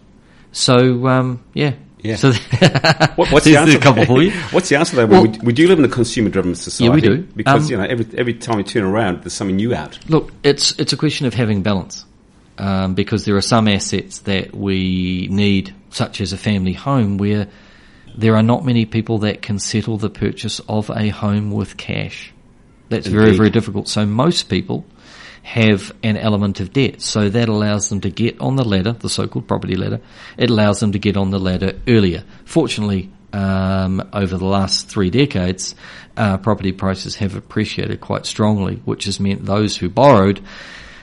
So, 0.54 1.08
um, 1.08 1.44
yeah. 1.54 1.74
Yeah. 2.04 2.16
So, 2.16 2.32
What, 3.16 3.32
what's 3.32 3.46
the 3.46 3.58
answer? 3.58 3.78
couple 3.80 4.06
for 4.06 4.22
you. 4.24 4.32
what's 4.52 4.70
the 4.70 4.78
answer 4.78 4.96
though? 4.96 5.06
Well- 5.08 5.24
we, 5.24 5.38
we 5.44 5.54
do 5.54 5.68
live 5.68 5.78
in 5.78 5.86
a 5.86 5.90
consumer-driven 5.90 6.56
society. 6.56 6.86
Yeah, 6.86 6.92
we 6.96 7.02
do. 7.18 7.28
Because 7.36 7.66
Um, 7.66 7.72
you 7.72 7.78
know, 7.78 7.84
every 7.84 8.08
every 8.18 8.34
time 8.34 8.58
we 8.58 8.64
turn 8.64 8.84
around, 8.84 9.22
there's 9.24 9.34
something 9.34 9.58
new 9.58 9.76
out. 9.76 10.00
Look, 10.10 10.32
it's 10.42 10.72
it's 10.80 10.94
a 10.94 10.98
question 10.98 11.28
of 11.28 11.34
having 11.34 11.62
balance, 11.64 12.06
um, 12.62 12.94
because 12.94 13.26
there 13.26 13.36
are 13.36 13.42
some 13.42 13.68
assets 13.68 14.20
that 14.20 14.56
we 14.56 15.28
need, 15.32 15.74
such 15.90 16.22
as 16.22 16.32
a 16.32 16.38
family 16.38 16.74
home, 16.74 17.18
where 17.18 17.48
there 18.16 18.36
are 18.36 18.44
not 18.44 18.64
many 18.64 18.86
people 18.86 19.20
that 19.20 19.42
can 19.42 19.58
settle 19.58 19.98
the 19.98 20.12
purchase 20.12 20.62
of 20.70 20.92
a 20.92 21.10
home 21.10 21.50
with 21.52 21.76
cash. 21.76 22.32
That's 22.90 23.08
very 23.08 23.36
very 23.36 23.50
difficult. 23.50 23.88
So 23.88 24.06
most 24.06 24.48
people 24.48 24.86
have 25.42 25.92
an 26.04 26.18
element 26.18 26.60
of 26.60 26.72
debt, 26.72 27.02
so 27.02 27.30
that 27.30 27.50
allows 27.50 27.90
them 27.90 28.02
to 28.02 28.12
get 28.12 28.40
on 28.40 28.58
the 28.58 28.64
ladder, 28.64 28.92
the 28.92 29.10
so-called 29.10 29.48
property 29.48 29.76
ladder. 29.76 30.00
It 30.38 30.52
allows 30.52 30.80
them 30.82 30.92
to 30.92 31.00
get 31.00 31.18
on 31.18 31.32
the 31.32 31.40
ladder 31.40 31.80
earlier. 31.88 32.24
Fortunately, 32.46 33.10
um, 33.34 34.08
over 34.14 34.38
the 34.38 34.46
last 34.46 34.88
three 34.88 35.10
decades, 35.10 35.74
uh, 36.16 36.38
property 36.38 36.74
prices 36.74 37.16
have 37.16 37.36
appreciated 37.36 38.02
quite 38.02 38.28
strongly, 38.28 38.76
which 38.86 39.06
has 39.06 39.20
meant 39.20 39.46
those 39.46 39.76
who 39.78 39.90
borrowed 39.90 40.42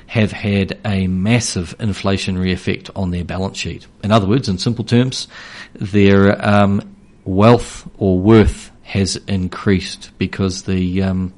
have 0.09 0.33
had 0.33 0.81
a 0.87 1.07
massive 1.07 1.77
inflationary 1.79 2.51
effect 2.51 2.91
on 2.97 3.11
their 3.11 3.25
balance 3.25 3.59
sheet. 3.59 3.87
In 4.03 4.11
other 4.11 4.27
words, 4.27 4.49
in 4.49 4.57
simple 4.57 4.85
terms, 4.85 5.29
their 5.75 6.45
um, 6.45 6.97
wealth 7.25 7.87
or 7.99 8.19
worth 8.19 8.73
has 8.83 9.17
increased 9.29 10.11
because 10.17 10.63
the 10.63 11.03
um, 11.03 11.35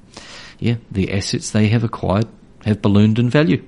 yeah 0.61 0.77
the 0.89 1.13
assets 1.13 1.51
they 1.51 1.67
have 1.69 1.83
acquired 1.83 2.29
have 2.65 2.81
ballooned 2.81 3.19
in 3.19 3.29
value. 3.29 3.67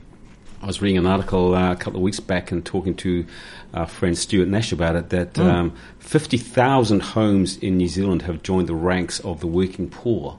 I 0.62 0.66
was 0.66 0.80
reading 0.80 0.98
an 0.98 1.06
article 1.06 1.56
uh, 1.56 1.72
a 1.72 1.76
couple 1.76 1.96
of 1.96 2.02
weeks 2.04 2.20
back 2.20 2.52
and 2.52 2.64
talking 2.64 2.94
to 2.98 3.26
our 3.74 3.88
friend 3.88 4.16
Stuart 4.16 4.46
Nash 4.46 4.70
about 4.70 4.94
it 4.94 5.08
that 5.08 5.36
um, 5.40 5.74
50,000 5.98 7.00
homes 7.00 7.56
in 7.56 7.78
New 7.78 7.88
Zealand 7.88 8.22
have 8.22 8.44
joined 8.44 8.68
the 8.68 8.74
ranks 8.76 9.18
of 9.18 9.40
the 9.40 9.48
working 9.48 9.90
poor. 9.90 10.38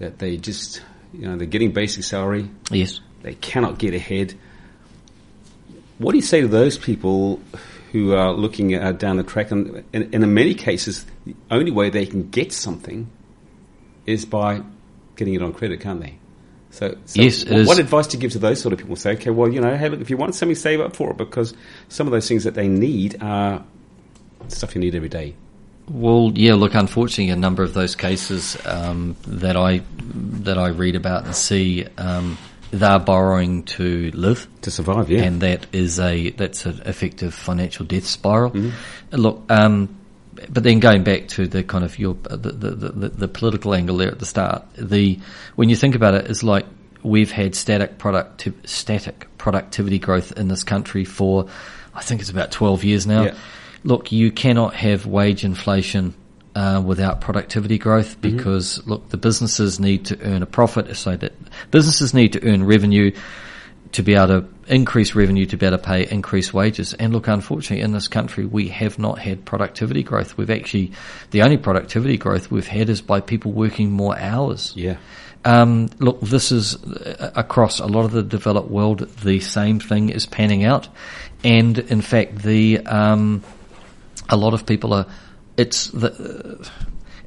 That 0.00 0.18
they 0.18 0.36
just, 0.36 0.82
you 1.12 1.28
know, 1.28 1.36
they're 1.36 1.46
getting 1.46 1.70
basic 1.70 2.02
salary, 2.02 2.50
Yes. 2.72 2.98
They 3.22 3.34
cannot 3.34 3.78
get 3.78 3.94
ahead. 3.94 4.34
What 5.98 6.12
do 6.12 6.18
you 6.18 6.22
say 6.22 6.40
to 6.40 6.48
those 6.48 6.78
people 6.78 7.40
who 7.92 8.14
are 8.14 8.32
looking 8.32 8.74
uh, 8.74 8.92
down 8.92 9.16
the 9.16 9.22
track? 9.22 9.50
And, 9.50 9.84
and, 9.92 10.14
and 10.14 10.24
in 10.24 10.34
many 10.34 10.54
cases, 10.54 11.06
the 11.24 11.34
only 11.50 11.70
way 11.70 11.90
they 11.90 12.06
can 12.06 12.28
get 12.30 12.52
something 12.52 13.10
is 14.06 14.24
by 14.24 14.62
getting 15.16 15.34
it 15.34 15.42
on 15.42 15.52
credit, 15.52 15.80
can't 15.80 16.00
they? 16.00 16.18
So, 16.70 16.96
so 17.04 17.22
Yes, 17.22 17.44
what, 17.44 17.66
what 17.66 17.78
advice 17.78 18.06
do 18.06 18.16
you 18.16 18.20
give 18.20 18.32
to 18.32 18.38
those 18.38 18.60
sort 18.60 18.72
of 18.72 18.78
people? 18.78 18.96
Say, 18.96 19.12
okay, 19.12 19.30
well, 19.30 19.52
you 19.52 19.60
know, 19.60 19.76
hey, 19.76 19.88
look, 19.88 20.00
if 20.00 20.08
you 20.10 20.16
want 20.16 20.34
something, 20.34 20.56
save 20.56 20.80
up 20.80 20.96
for 20.96 21.10
it 21.10 21.18
because 21.18 21.54
some 21.88 22.06
of 22.06 22.12
those 22.12 22.26
things 22.26 22.44
that 22.44 22.54
they 22.54 22.66
need 22.66 23.22
are 23.22 23.62
stuff 24.48 24.74
you 24.74 24.80
need 24.80 24.94
every 24.94 25.10
day. 25.10 25.34
Well, 25.88 26.32
yeah. 26.34 26.54
Look, 26.54 26.74
unfortunately, 26.74 27.30
a 27.30 27.36
number 27.36 27.62
of 27.62 27.74
those 27.74 27.94
cases 27.94 28.56
um, 28.66 29.16
that 29.26 29.56
I 29.56 29.82
that 30.14 30.56
I 30.56 30.68
read 30.68 30.96
about 30.96 31.26
and 31.26 31.34
see, 31.34 31.86
um, 31.98 32.38
they're 32.72 32.98
borrowing 32.98 33.62
to 33.64 34.10
live, 34.12 34.48
To 34.62 34.70
survive, 34.70 35.10
yeah. 35.10 35.22
and 35.22 35.42
that 35.42 35.66
is 35.72 36.00
a 36.00 36.30
that's 36.30 36.64
an 36.66 36.80
effective 36.86 37.34
financial 37.34 37.84
death 37.84 38.06
spiral. 38.06 38.50
Mm-hmm. 38.50 39.16
Look, 39.16 39.44
um, 39.50 40.00
but 40.48 40.64
then 40.64 40.80
going 40.80 41.04
back 41.04 41.28
to 41.28 41.46
the 41.46 41.62
kind 41.62 41.84
of 41.84 41.98
your 41.98 42.14
the, 42.14 42.36
the, 42.36 42.70
the, 42.70 43.08
the 43.10 43.28
political 43.28 43.74
angle 43.74 43.98
there 43.98 44.10
at 44.10 44.18
the 44.18 44.26
start, 44.26 44.64
the 44.74 45.20
when 45.54 45.68
you 45.68 45.76
think 45.76 45.94
about 45.94 46.14
it, 46.14 46.30
it's 46.30 46.42
like 46.42 46.64
we've 47.02 47.30
had 47.30 47.54
static 47.54 47.98
producti- 47.98 48.66
static 48.66 49.28
productivity 49.36 49.98
growth 49.98 50.32
in 50.32 50.48
this 50.48 50.64
country 50.64 51.04
for 51.04 51.48
I 51.94 52.00
think 52.00 52.22
it's 52.22 52.30
about 52.30 52.50
twelve 52.50 52.84
years 52.84 53.06
now. 53.06 53.24
Yeah. 53.24 53.34
Look, 53.84 54.12
you 54.12 54.32
cannot 54.32 54.74
have 54.74 55.04
wage 55.04 55.44
inflation 55.44 56.14
uh, 56.54 56.82
without 56.84 57.20
productivity 57.20 57.78
growth 57.78 58.20
because 58.20 58.86
look, 58.86 59.08
the 59.08 59.16
businesses 59.16 59.80
need 59.80 60.06
to 60.06 60.20
earn 60.22 60.42
a 60.42 60.46
profit, 60.46 60.96
so 60.96 61.16
that 61.16 61.32
businesses 61.70 62.12
need 62.12 62.32
to 62.34 62.46
earn 62.46 62.64
revenue 62.64 63.12
to 63.92 64.02
be 64.02 64.14
able 64.14 64.26
to 64.28 64.48
increase 64.68 65.14
revenue 65.14 65.44
to 65.46 65.56
better 65.56 65.78
pay 65.78 66.08
increased 66.08 66.54
wages. 66.54 66.94
And 66.94 67.12
look, 67.12 67.28
unfortunately, 67.28 67.84
in 67.84 67.92
this 67.92 68.08
country, 68.08 68.46
we 68.46 68.68
have 68.68 68.98
not 68.98 69.18
had 69.18 69.44
productivity 69.44 70.02
growth. 70.02 70.36
We've 70.36 70.50
actually, 70.50 70.92
the 71.30 71.42
only 71.42 71.58
productivity 71.58 72.16
growth 72.16 72.50
we've 72.50 72.66
had 72.66 72.88
is 72.88 73.02
by 73.02 73.20
people 73.20 73.52
working 73.52 73.90
more 73.90 74.18
hours. 74.18 74.72
yeah. 74.76 74.96
Um, 75.44 75.90
look, 75.98 76.20
this 76.20 76.52
is 76.52 76.82
uh, 76.84 77.32
across 77.34 77.80
a 77.80 77.86
lot 77.86 78.04
of 78.04 78.12
the 78.12 78.22
developed 78.22 78.70
world. 78.70 79.00
The 79.00 79.40
same 79.40 79.80
thing 79.80 80.10
is 80.10 80.24
panning 80.24 80.62
out, 80.64 80.88
and 81.42 81.78
in 81.78 82.00
fact, 82.00 82.36
the 82.36 82.78
um, 82.86 83.42
a 84.28 84.36
lot 84.36 84.54
of 84.54 84.66
people 84.66 84.92
are. 84.92 85.06
It's 85.62 85.86
the 85.88 86.68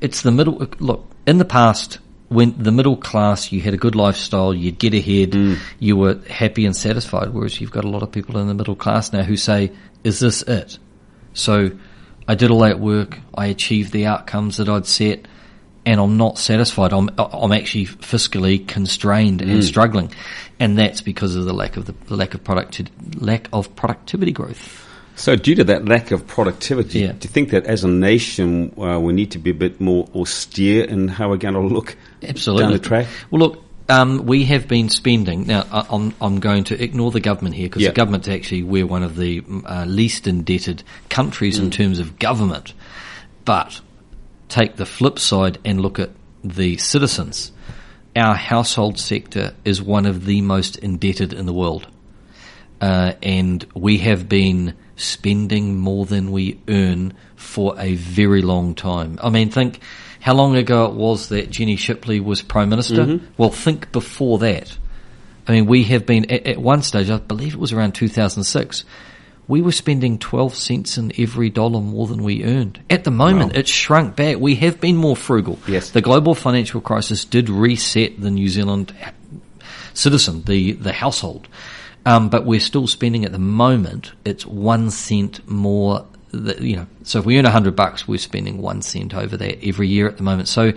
it's 0.02 0.24
the 0.24 0.32
middle. 0.32 0.56
Look, 0.80 1.10
in 1.26 1.38
the 1.38 1.46
past, 1.46 2.00
when 2.28 2.62
the 2.62 2.74
middle 2.74 2.98
class, 2.98 3.52
you 3.54 3.62
had 3.62 3.74
a 3.74 3.78
good 3.78 3.96
lifestyle, 3.96 4.54
you'd 4.54 4.78
get 4.78 4.94
ahead, 4.94 5.32
mm. 5.32 5.58
you 5.80 5.96
were 5.96 6.20
happy 6.30 6.66
and 6.66 6.76
satisfied. 6.76 7.30
Whereas 7.34 7.62
you've 7.62 7.72
got 7.72 7.86
a 7.86 7.90
lot 7.90 8.04
of 8.04 8.12
people 8.12 8.38
in 8.40 8.48
the 8.48 8.54
middle 8.54 8.76
class 8.76 9.14
now 9.14 9.24
who 9.24 9.38
say, 9.38 9.72
"Is 10.04 10.20
this 10.20 10.42
it?" 10.42 10.80
So, 11.34 11.72
I 12.28 12.36
did 12.36 12.52
all 12.52 12.60
that 12.60 12.78
work, 12.78 13.20
I 13.34 13.46
achieved 13.46 13.94
the 13.94 14.06
outcomes 14.06 14.58
that 14.58 14.68
I'd 14.68 14.86
set, 14.86 15.28
and 15.86 15.98
I'm 16.02 16.18
not 16.18 16.38
satisfied. 16.38 16.92
I'm 16.92 17.10
I'm 17.18 17.54
actually 17.54 17.86
fiscally 17.86 18.68
constrained 18.68 19.42
and 19.42 19.52
mm. 19.52 19.64
struggling, 19.64 20.12
and 20.60 20.78
that's 20.78 21.00
because 21.00 21.38
of 21.38 21.46
the 21.46 21.54
lack 21.54 21.78
of 21.78 21.86
the, 21.86 21.94
the 22.08 22.18
lack 22.18 22.34
of 22.34 22.44
producti- 22.44 22.90
lack 23.18 23.48
of 23.54 23.78
productivity 23.78 24.34
growth. 24.34 24.85
So, 25.18 25.36
due 25.36 25.56
to 25.56 25.64
that 25.66 25.86
lack 25.86 26.12
of 26.12 26.28
productivity, 26.28 27.00
Yeah. 27.00 27.14
do 27.14 27.20
you 27.28 27.30
think 27.30 27.50
that 27.52 27.66
as 27.66 27.84
a 27.84 27.88
nation 27.88 28.74
uh, 28.78 29.00
we 29.00 29.14
need 29.14 29.32
to 29.32 29.40
be 29.40 29.52
a 29.52 29.54
bit 29.54 29.80
more 29.80 30.08
austere 30.14 30.84
in 30.84 31.08
how 31.08 31.30
we're 31.30 31.38
going 31.38 31.54
to 31.54 31.62
look 31.62 31.96
Absolutely. 32.22 32.64
down 32.64 32.72
the 32.74 32.80
track? 32.80 33.08
Well, 33.32 33.40
look, 33.40 33.64
um, 33.88 34.26
we 34.26 34.44
have 34.46 34.68
been 34.68 34.90
spending. 34.90 35.48
Now, 35.48 35.64
I'm, 35.72 36.14
I'm 36.20 36.40
going 36.40 36.66
to 36.66 36.84
ignore 36.84 37.12
the 37.12 37.20
government 37.22 37.56
here 37.56 37.68
because 37.70 37.84
the 37.84 37.92
government's 37.92 38.28
actually 38.28 38.64
we're 38.64 38.86
one 38.88 39.04
of 39.04 39.16
the 39.16 39.42
uh, 39.66 39.86
least 39.88 40.28
indebted 40.28 40.84
countries 41.10 41.60
Mm. 41.60 41.64
in 41.64 41.72
terms 41.72 42.00
of 42.00 42.20
government. 42.20 42.74
But 43.46 43.80
take 44.50 44.76
the 44.76 44.86
flip 44.86 45.18
side 45.20 45.60
and 45.64 45.80
look 45.82 45.98
at 46.00 46.10
the 46.44 46.78
citizens. 46.78 47.52
Our 48.16 48.36
household 48.36 48.98
sector 49.00 49.54
is 49.64 49.82
one 49.82 50.06
of 50.06 50.26
the 50.26 50.42
most 50.42 50.78
indebted 50.78 51.32
in 51.32 51.46
the 51.46 51.54
world. 51.54 51.88
Uh, 52.82 53.14
and 53.24 53.66
we 53.76 54.00
have 54.00 54.28
been 54.28 54.74
spending 54.96 55.78
more 55.78 56.06
than 56.06 56.32
we 56.32 56.60
earn 56.68 57.14
for 57.36 57.76
a 57.80 57.96
very 57.96 58.42
long 58.42 58.76
time. 58.76 59.20
I 59.22 59.30
mean, 59.30 59.50
think 59.50 59.80
how 60.22 60.34
long 60.34 60.56
ago 60.56 60.86
it 60.86 60.94
was 60.94 61.30
that 61.30 61.50
Jenny 61.50 61.76
Shipley 61.76 62.20
was 62.20 62.42
Prime 62.42 62.70
Minister? 62.70 63.06
Mm-hmm. 63.06 63.26
Well, 63.38 63.50
think 63.52 63.92
before 63.92 64.40
that. 64.40 64.78
I 65.48 65.52
mean, 65.52 65.66
we 65.68 65.84
have 65.84 66.06
been, 66.06 66.32
at, 66.32 66.48
at 66.48 66.58
one 66.58 66.82
stage, 66.82 67.10
I 67.10 67.18
believe 67.18 67.54
it 67.54 67.60
was 67.60 67.72
around 67.74 67.94
2006, 67.94 68.84
we 69.48 69.62
were 69.62 69.72
spending 69.72 70.18
12 70.18 70.56
cents 70.56 70.98
in 70.98 71.12
every 71.20 71.52
dollar 71.52 71.80
more 71.80 72.08
than 72.08 72.24
we 72.24 72.44
earned. 72.44 72.82
At 72.90 73.04
the 73.04 73.12
moment, 73.12 73.54
Wow. 73.54 73.60
it's 73.60 73.70
shrunk 73.70 74.16
back. 74.16 74.38
We 74.40 74.56
have 74.56 74.82
been 74.82 74.96
more 74.96 75.16
frugal. 75.16 75.60
Yes. 75.68 75.92
The 75.92 76.02
global 76.02 76.34
financial 76.34 76.82
crisis 76.82 77.26
did 77.26 77.48
reset 77.48 78.20
the 78.20 78.32
New 78.32 78.50
Zealand 78.50 78.96
citizen, 79.94 80.44
the, 80.46 80.72
the 80.74 80.94
household. 80.94 81.48
Um, 82.06 82.30
but 82.30 82.46
we're 82.46 82.60
still 82.60 82.86
spending 82.86 83.26
at 83.26 83.32
the 83.32 83.40
moment, 83.40 84.14
it's 84.24 84.46
one 84.46 84.92
cent 84.92 85.48
more, 85.50 86.06
th- 86.32 86.60
you 86.60 86.76
know, 86.76 86.88
so 87.02 87.20
if 87.20 87.26
we 87.26 87.40
earn 87.40 87.46
a 87.46 87.52
hundred 87.52 87.76
bucks, 87.76 88.08
we're 88.08 88.20
spending 88.20 88.62
one 88.62 88.84
cent 88.84 89.16
over 89.16 89.36
that 89.38 89.66
every 89.66 89.88
year 89.88 90.08
at 90.08 90.18
the 90.18 90.24
moment. 90.24 90.48
So, 90.48 90.74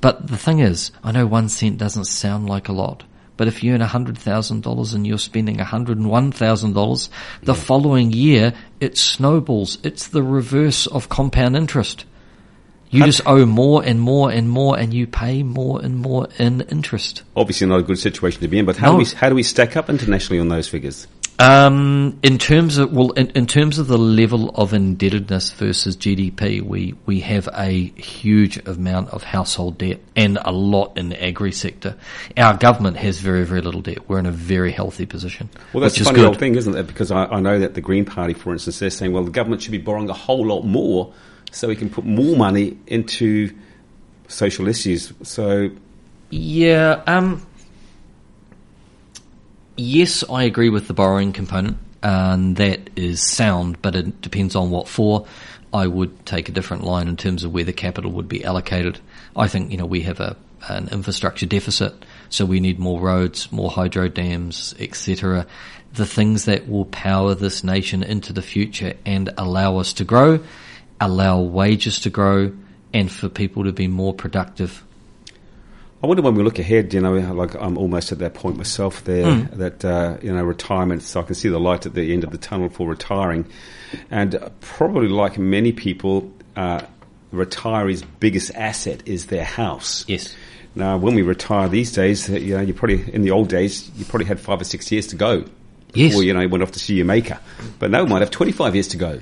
but 0.00 0.28
the 0.28 0.36
thing 0.36 0.60
is, 0.60 0.92
I 1.02 1.10
know 1.10 1.26
one 1.26 1.48
cent 1.48 1.78
doesn't 1.78 2.04
sound 2.04 2.48
like 2.48 2.68
a 2.68 2.72
lot, 2.72 3.02
but 3.36 3.48
if 3.48 3.64
you 3.64 3.74
earn 3.74 3.82
a 3.82 3.86
hundred 3.86 4.16
thousand 4.16 4.62
dollars 4.62 4.94
and 4.94 5.04
you're 5.04 5.18
spending 5.18 5.60
a 5.60 5.64
hundred 5.64 5.98
and 5.98 6.08
one 6.08 6.30
thousand 6.30 6.74
dollars, 6.74 7.10
the 7.42 7.54
following 7.54 8.12
year 8.12 8.54
it 8.78 8.96
snowballs. 8.96 9.78
It's 9.82 10.06
the 10.06 10.22
reverse 10.22 10.86
of 10.86 11.08
compound 11.08 11.56
interest. 11.56 12.04
You 12.90 13.04
just 13.04 13.20
owe 13.24 13.46
more 13.46 13.84
and 13.84 14.00
more 14.00 14.30
and 14.32 14.48
more, 14.48 14.76
and 14.76 14.92
you 14.92 15.06
pay 15.06 15.42
more 15.44 15.80
and 15.80 15.96
more 15.96 16.26
in 16.38 16.62
interest. 16.62 17.22
Obviously, 17.36 17.68
not 17.68 17.80
a 17.80 17.82
good 17.82 17.98
situation 17.98 18.40
to 18.40 18.48
be 18.48 18.58
in. 18.58 18.66
But 18.66 18.76
how 18.76 18.88
No. 18.88 18.92
do 18.92 18.98
we 18.98 19.04
how 19.16 19.28
do 19.28 19.34
we 19.34 19.44
stack 19.44 19.76
up 19.76 19.88
internationally 19.88 20.40
on 20.40 20.48
those 20.48 20.66
figures? 20.68 21.06
Um, 21.38 22.18
in 22.22 22.36
terms 22.36 22.76
of 22.76 22.92
well, 22.92 23.12
in, 23.12 23.30
in 23.30 23.46
terms 23.46 23.78
of 23.78 23.86
the 23.86 23.96
level 23.96 24.50
of 24.56 24.74
indebtedness 24.74 25.52
versus 25.52 25.96
GDP, 25.96 26.60
we 26.60 26.94
we 27.06 27.20
have 27.20 27.48
a 27.56 27.70
huge 27.96 28.58
amount 28.66 29.08
of 29.10 29.22
household 29.22 29.78
debt 29.78 30.00
and 30.14 30.36
a 30.44 30.52
lot 30.52 30.98
in 30.98 31.08
the 31.08 31.24
agri 31.24 31.52
sector. 31.52 31.96
Our 32.36 32.58
government 32.58 32.98
has 32.98 33.20
very 33.20 33.46
very 33.46 33.62
little 33.62 33.80
debt. 33.80 34.06
We're 34.06 34.18
in 34.18 34.26
a 34.26 34.32
very 34.32 34.72
healthy 34.72 35.06
position, 35.06 35.48
Well, 35.72 35.80
that's 35.80 35.98
a 35.98 36.04
funny 36.04 36.22
old 36.22 36.38
thing, 36.38 36.56
isn't 36.56 36.76
it? 36.76 36.86
Because 36.86 37.10
I, 37.10 37.24
I 37.24 37.40
know 37.40 37.58
that 37.60 37.72
the 37.72 37.80
Green 37.80 38.04
Party, 38.04 38.34
for 38.34 38.52
instance, 38.52 38.78
they're 38.80 38.90
saying, 38.90 39.12
well, 39.12 39.24
the 39.24 39.30
government 39.30 39.62
should 39.62 39.72
be 39.72 39.78
borrowing 39.78 40.10
a 40.10 40.14
whole 40.14 40.44
lot 40.44 40.64
more 40.64 41.14
so 41.50 41.68
we 41.68 41.76
can 41.76 41.90
put 41.90 42.04
more 42.04 42.36
money 42.36 42.78
into 42.86 43.54
social 44.28 44.68
issues. 44.68 45.12
So, 45.22 45.70
Yeah. 46.30 47.02
Um, 47.06 47.46
yes, 49.76 50.22
I 50.30 50.44
agree 50.44 50.70
with 50.70 50.86
the 50.86 50.94
borrowing 50.94 51.32
component, 51.32 51.78
and 52.02 52.56
that 52.56 52.90
is 52.96 53.22
sound, 53.22 53.82
but 53.82 53.96
it 53.96 54.20
depends 54.20 54.54
on 54.54 54.70
what 54.70 54.88
for. 54.88 55.26
I 55.72 55.86
would 55.86 56.26
take 56.26 56.48
a 56.48 56.52
different 56.52 56.84
line 56.84 57.06
in 57.06 57.16
terms 57.16 57.44
of 57.44 57.52
where 57.52 57.64
the 57.64 57.72
capital 57.72 58.10
would 58.12 58.28
be 58.28 58.44
allocated. 58.44 58.98
I 59.36 59.46
think 59.46 59.70
you 59.70 59.76
know 59.76 59.86
we 59.86 60.02
have 60.02 60.20
a 60.20 60.36
an 60.68 60.88
infrastructure 60.88 61.46
deficit, 61.46 61.94
so 62.28 62.44
we 62.44 62.60
need 62.60 62.78
more 62.78 63.00
roads, 63.00 63.50
more 63.50 63.70
hydro 63.70 64.08
dams, 64.08 64.74
etc. 64.78 65.46
The 65.94 66.06
things 66.06 66.44
that 66.44 66.68
will 66.68 66.84
power 66.86 67.34
this 67.34 67.64
nation 67.64 68.02
into 68.02 68.32
the 68.32 68.42
future 68.42 68.94
and 69.06 69.32
allow 69.38 69.78
us 69.78 69.94
to 69.94 70.04
grow, 70.04 70.40
allow 71.00 71.40
wages 71.40 72.00
to 72.00 72.10
grow, 72.10 72.52
and 72.92 73.10
for 73.10 73.28
people 73.28 73.64
to 73.64 73.72
be 73.72 73.88
more 73.88 74.12
productive 74.14 74.84
I 76.02 76.06
wonder 76.06 76.22
when 76.22 76.34
we 76.34 76.42
look 76.42 76.58
ahead, 76.58 76.94
you 76.94 77.00
know, 77.00 77.12
like 77.12 77.54
I'm 77.60 77.76
almost 77.76 78.10
at 78.10 78.20
that 78.20 78.32
point 78.32 78.56
myself 78.56 79.04
there, 79.04 79.34
Hmm. 79.34 79.58
that, 79.58 79.84
uh, 79.84 80.16
you 80.22 80.32
know, 80.32 80.42
retirement, 80.42 81.02
so 81.02 81.20
I 81.20 81.24
can 81.24 81.34
see 81.34 81.50
the 81.50 81.60
light 81.60 81.84
at 81.84 81.92
the 81.92 82.12
end 82.12 82.24
of 82.24 82.30
the 82.30 82.38
tunnel 82.38 82.70
for 82.70 82.88
retiring. 82.88 83.44
And 84.10 84.38
probably 84.62 85.08
like 85.08 85.38
many 85.38 85.72
people, 85.72 86.32
uh, 86.56 86.80
retirees' 87.34 88.02
biggest 88.18 88.50
asset 88.54 89.02
is 89.04 89.26
their 89.26 89.44
house. 89.44 90.06
Yes. 90.08 90.34
Now, 90.74 90.96
when 90.96 91.14
we 91.14 91.20
retire 91.20 91.68
these 91.68 91.92
days, 91.92 92.30
uh, 92.30 92.34
you 92.34 92.56
know, 92.56 92.62
you 92.62 92.72
probably, 92.72 93.04
in 93.12 93.20
the 93.20 93.32
old 93.32 93.48
days, 93.48 93.90
you 93.98 94.06
probably 94.06 94.26
had 94.26 94.40
five 94.40 94.58
or 94.58 94.64
six 94.64 94.90
years 94.90 95.06
to 95.08 95.16
go. 95.16 95.44
Yes. 95.92 96.12
Before, 96.12 96.22
you 96.22 96.32
know, 96.32 96.40
you 96.40 96.48
went 96.48 96.62
off 96.62 96.72
to 96.72 96.78
see 96.78 96.94
your 96.94 97.04
maker. 97.04 97.38
But 97.78 97.90
now 97.90 98.04
we 98.04 98.08
might 98.08 98.20
have 98.22 98.30
25 98.30 98.74
years 98.74 98.88
to 98.88 98.96
go. 98.96 99.20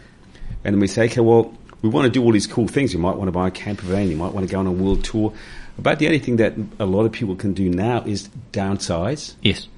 And 0.62 0.80
we 0.80 0.86
say, 0.86 1.06
okay, 1.06 1.22
well, 1.22 1.52
we 1.82 1.88
want 1.88 2.06
to 2.06 2.10
do 2.10 2.22
all 2.22 2.32
these 2.32 2.46
cool 2.46 2.68
things. 2.68 2.92
You 2.92 2.98
might 2.98 3.16
want 3.16 3.28
to 3.28 3.32
buy 3.32 3.48
a 3.48 3.50
camper 3.50 3.86
van. 3.86 4.08
You 4.08 4.16
might 4.16 4.32
want 4.32 4.46
to 4.46 4.52
go 4.52 4.58
on 4.58 4.66
a 4.66 4.72
world 4.72 5.04
tour. 5.04 5.32
About 5.78 5.98
the 5.98 6.06
only 6.06 6.18
thing 6.18 6.36
that 6.36 6.54
a 6.78 6.86
lot 6.86 7.04
of 7.04 7.12
people 7.12 7.36
can 7.36 7.54
do 7.54 7.68
now 7.68 8.02
is 8.04 8.28
downsize. 8.52 9.34
Yes. 9.42 9.68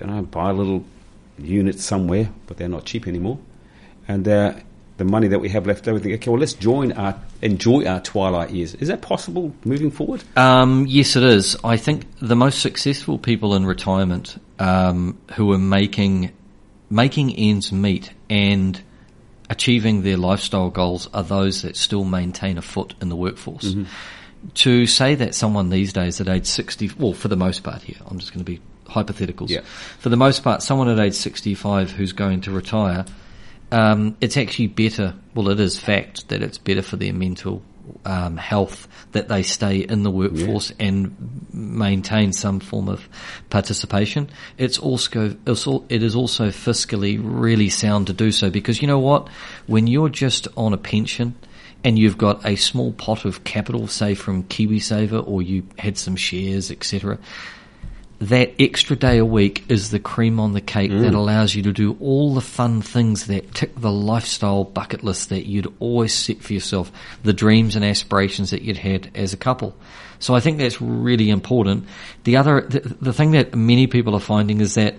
You 0.00 0.06
know, 0.06 0.22
buy 0.22 0.50
a 0.50 0.52
little 0.52 0.84
unit 1.38 1.78
somewhere, 1.78 2.30
but 2.46 2.56
they're 2.56 2.68
not 2.68 2.84
cheap 2.84 3.06
anymore. 3.06 3.38
And 4.08 4.26
uh, 4.26 4.54
the 4.96 5.04
money 5.04 5.28
that 5.28 5.38
we 5.38 5.48
have 5.50 5.66
left 5.66 5.86
over, 5.86 5.98
think, 5.98 6.14
okay, 6.16 6.30
well, 6.30 6.40
let's 6.40 6.54
join 6.54 6.92
our, 6.92 7.20
enjoy 7.42 7.84
our 7.86 8.00
twilight 8.00 8.50
years. 8.50 8.74
Is 8.74 8.88
that 8.88 9.02
possible 9.02 9.54
moving 9.64 9.90
forward? 9.90 10.24
Um, 10.36 10.86
yes, 10.88 11.16
it 11.16 11.22
is. 11.22 11.56
I 11.62 11.76
think 11.76 12.06
the 12.20 12.36
most 12.36 12.60
successful 12.60 13.18
people 13.18 13.54
in 13.54 13.66
retirement 13.66 14.40
um, 14.58 15.18
who 15.34 15.52
are 15.52 15.58
making 15.58 16.32
making 16.88 17.34
ends 17.34 17.72
meet 17.72 18.12
and 18.30 18.80
achieving 19.50 20.02
their 20.02 20.16
lifestyle 20.16 20.70
goals 20.70 21.08
are 21.14 21.22
those 21.22 21.62
that 21.62 21.76
still 21.76 22.04
maintain 22.04 22.58
a 22.58 22.62
foot 22.62 22.94
in 23.00 23.08
the 23.08 23.16
workforce. 23.16 23.74
to 24.54 24.86
say 24.86 25.14
that 25.14 25.34
someone 25.34 25.70
these 25.70 25.92
days 25.92 26.20
at 26.20 26.28
age 26.28 26.46
60, 26.46 26.92
well, 26.98 27.12
for 27.12 27.28
the 27.28 27.36
most 27.36 27.62
part 27.62 27.82
here, 27.82 27.96
I'm 28.06 28.18
just 28.18 28.32
going 28.32 28.44
to 28.44 28.50
be 28.50 28.60
hypotheticals. 28.86 29.48
Yeah. 29.48 29.60
For 29.98 30.08
the 30.08 30.16
most 30.16 30.42
part, 30.42 30.62
someone 30.62 30.88
at 30.88 30.98
age 30.98 31.14
65 31.14 31.90
who's 31.90 32.12
going 32.12 32.42
to 32.42 32.52
retire, 32.52 33.04
um, 33.72 34.16
it's 34.20 34.36
actually 34.36 34.68
better, 34.68 35.14
well, 35.34 35.48
it 35.48 35.60
is 35.60 35.78
fact 35.78 36.28
that 36.28 36.42
it's 36.42 36.58
better 36.58 36.82
for 36.82 36.96
their 36.96 37.12
mental 37.12 37.62
um, 38.04 38.36
health 38.36 38.88
that 39.12 39.28
they 39.28 39.42
stay 39.42 39.78
in 39.78 40.02
the 40.02 40.10
workforce 40.10 40.72
and 40.78 41.48
maintain 41.52 42.32
some 42.32 42.60
form 42.60 42.88
of 42.88 43.08
participation. 43.50 44.28
It's 44.58 44.78
also, 44.78 45.36
it 45.88 46.02
is 46.02 46.14
also 46.14 46.48
fiscally 46.48 47.18
really 47.22 47.68
sound 47.68 48.08
to 48.08 48.12
do 48.12 48.32
so 48.32 48.50
because 48.50 48.80
you 48.80 48.88
know 48.88 48.98
what? 48.98 49.28
When 49.66 49.86
you're 49.86 50.08
just 50.08 50.48
on 50.56 50.72
a 50.72 50.78
pension 50.78 51.34
and 51.84 51.98
you've 51.98 52.18
got 52.18 52.44
a 52.44 52.56
small 52.56 52.92
pot 52.92 53.24
of 53.24 53.44
capital, 53.44 53.86
say 53.86 54.14
from 54.14 54.44
KiwiSaver 54.44 55.26
or 55.26 55.42
you 55.42 55.66
had 55.78 55.96
some 55.98 56.16
shares, 56.16 56.70
etc., 56.70 57.18
that 58.18 58.54
extra 58.58 58.96
day 58.96 59.18
a 59.18 59.24
week 59.24 59.64
is 59.68 59.90
the 59.90 59.98
cream 59.98 60.40
on 60.40 60.52
the 60.52 60.60
cake 60.60 60.90
that 60.90 61.12
mm. 61.12 61.14
allows 61.14 61.54
you 61.54 61.62
to 61.62 61.72
do 61.72 61.96
all 62.00 62.34
the 62.34 62.40
fun 62.40 62.80
things 62.80 63.26
that 63.26 63.54
tick 63.54 63.74
the 63.76 63.90
lifestyle 63.90 64.64
bucket 64.64 65.04
list 65.04 65.28
that 65.28 65.46
you'd 65.46 65.72
always 65.80 66.14
set 66.14 66.42
for 66.42 66.54
yourself, 66.54 66.90
the 67.24 67.34
dreams 67.34 67.76
and 67.76 67.84
aspirations 67.84 68.50
that 68.50 68.62
you'd 68.62 68.78
had 68.78 69.10
as 69.14 69.34
a 69.34 69.36
couple. 69.36 69.76
So 70.18 70.34
I 70.34 70.40
think 70.40 70.56
that's 70.56 70.80
really 70.80 71.28
important. 71.28 71.86
The 72.24 72.38
other, 72.38 72.62
the, 72.62 72.80
the 72.80 73.12
thing 73.12 73.32
that 73.32 73.54
many 73.54 73.86
people 73.86 74.14
are 74.14 74.20
finding 74.20 74.62
is 74.62 74.74
that 74.74 74.94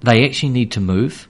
they 0.00 0.26
actually 0.26 0.50
need 0.50 0.72
to 0.72 0.80
move 0.80 1.26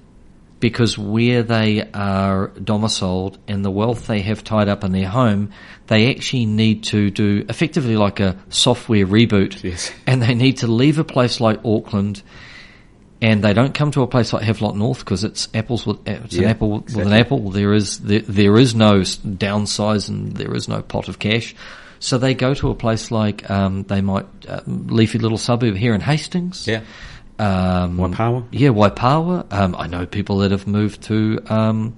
because 0.64 0.97
where 0.97 1.42
they 1.42 1.87
are 1.92 2.49
domiciled 2.52 3.37
and 3.47 3.62
the 3.62 3.71
wealth 3.71 4.06
they 4.06 4.23
have 4.23 4.42
tied 4.42 4.66
up 4.66 4.83
in 4.83 4.92
their 4.92 5.11
home, 5.11 5.50
they 5.88 6.11
actually 6.11 6.47
need 6.47 6.85
to 6.85 7.11
do 7.11 7.44
effectively 7.50 7.99
like 7.99 8.18
a 8.18 8.35
software 8.49 9.06
reboot. 9.06 9.62
Yes. 9.62 9.92
And 10.06 10.23
they 10.23 10.35
need 10.35 10.56
to 10.59 10.66
leave 10.66 10.99
a 10.99 11.04
place 11.04 11.38
like 11.38 11.61
Auckland 11.66 12.23
and 13.21 13.44
they 13.44 13.52
don't 13.52 13.75
come 13.75 13.90
to 13.90 14.00
a 14.00 14.06
place 14.06 14.33
like 14.33 14.42
Havelock 14.42 14.75
North 14.75 15.00
because 15.00 15.23
it's 15.23 15.49
apples 15.52 15.85
with 15.85 16.09
it's 16.09 16.35
an 16.35 16.44
Yeah, 16.44 16.50
apple 16.52 16.80
with 16.80 16.97
an 16.97 17.12
apple. 17.12 17.50
There 17.50 17.75
is 17.75 17.99
there, 17.99 18.21
there 18.21 18.56
is 18.56 18.75
no 18.75 19.00
downsize 19.00 20.09
and 20.09 20.35
there 20.35 20.54
is 20.54 20.66
no 20.66 20.80
pot 20.80 21.09
of 21.09 21.18
cash. 21.18 21.54
So 21.99 22.16
they 22.16 22.33
go 22.33 22.54
to 22.54 22.71
a 22.71 22.75
place 22.75 23.11
like 23.11 23.50
um, 23.50 23.83
they 23.83 24.00
might 24.00 24.25
uh, 24.49 24.62
leafy 24.66 25.18
little 25.18 25.37
suburb 25.37 25.76
here 25.76 25.94
in 25.94 26.00
Hastings. 26.00 26.66
Yeah. 26.66 26.85
Um, 27.38 27.99
Waipawa? 27.99 28.47
Yeah, 28.53 28.69
Waipawa. 28.71 29.53
Um, 29.53 29.75
I 29.76 29.87
know 29.87 30.07
people 30.07 30.38
that 30.38 30.50
have 30.53 30.67
moved 30.67 31.03
to 31.05 31.41
um, 31.49 31.97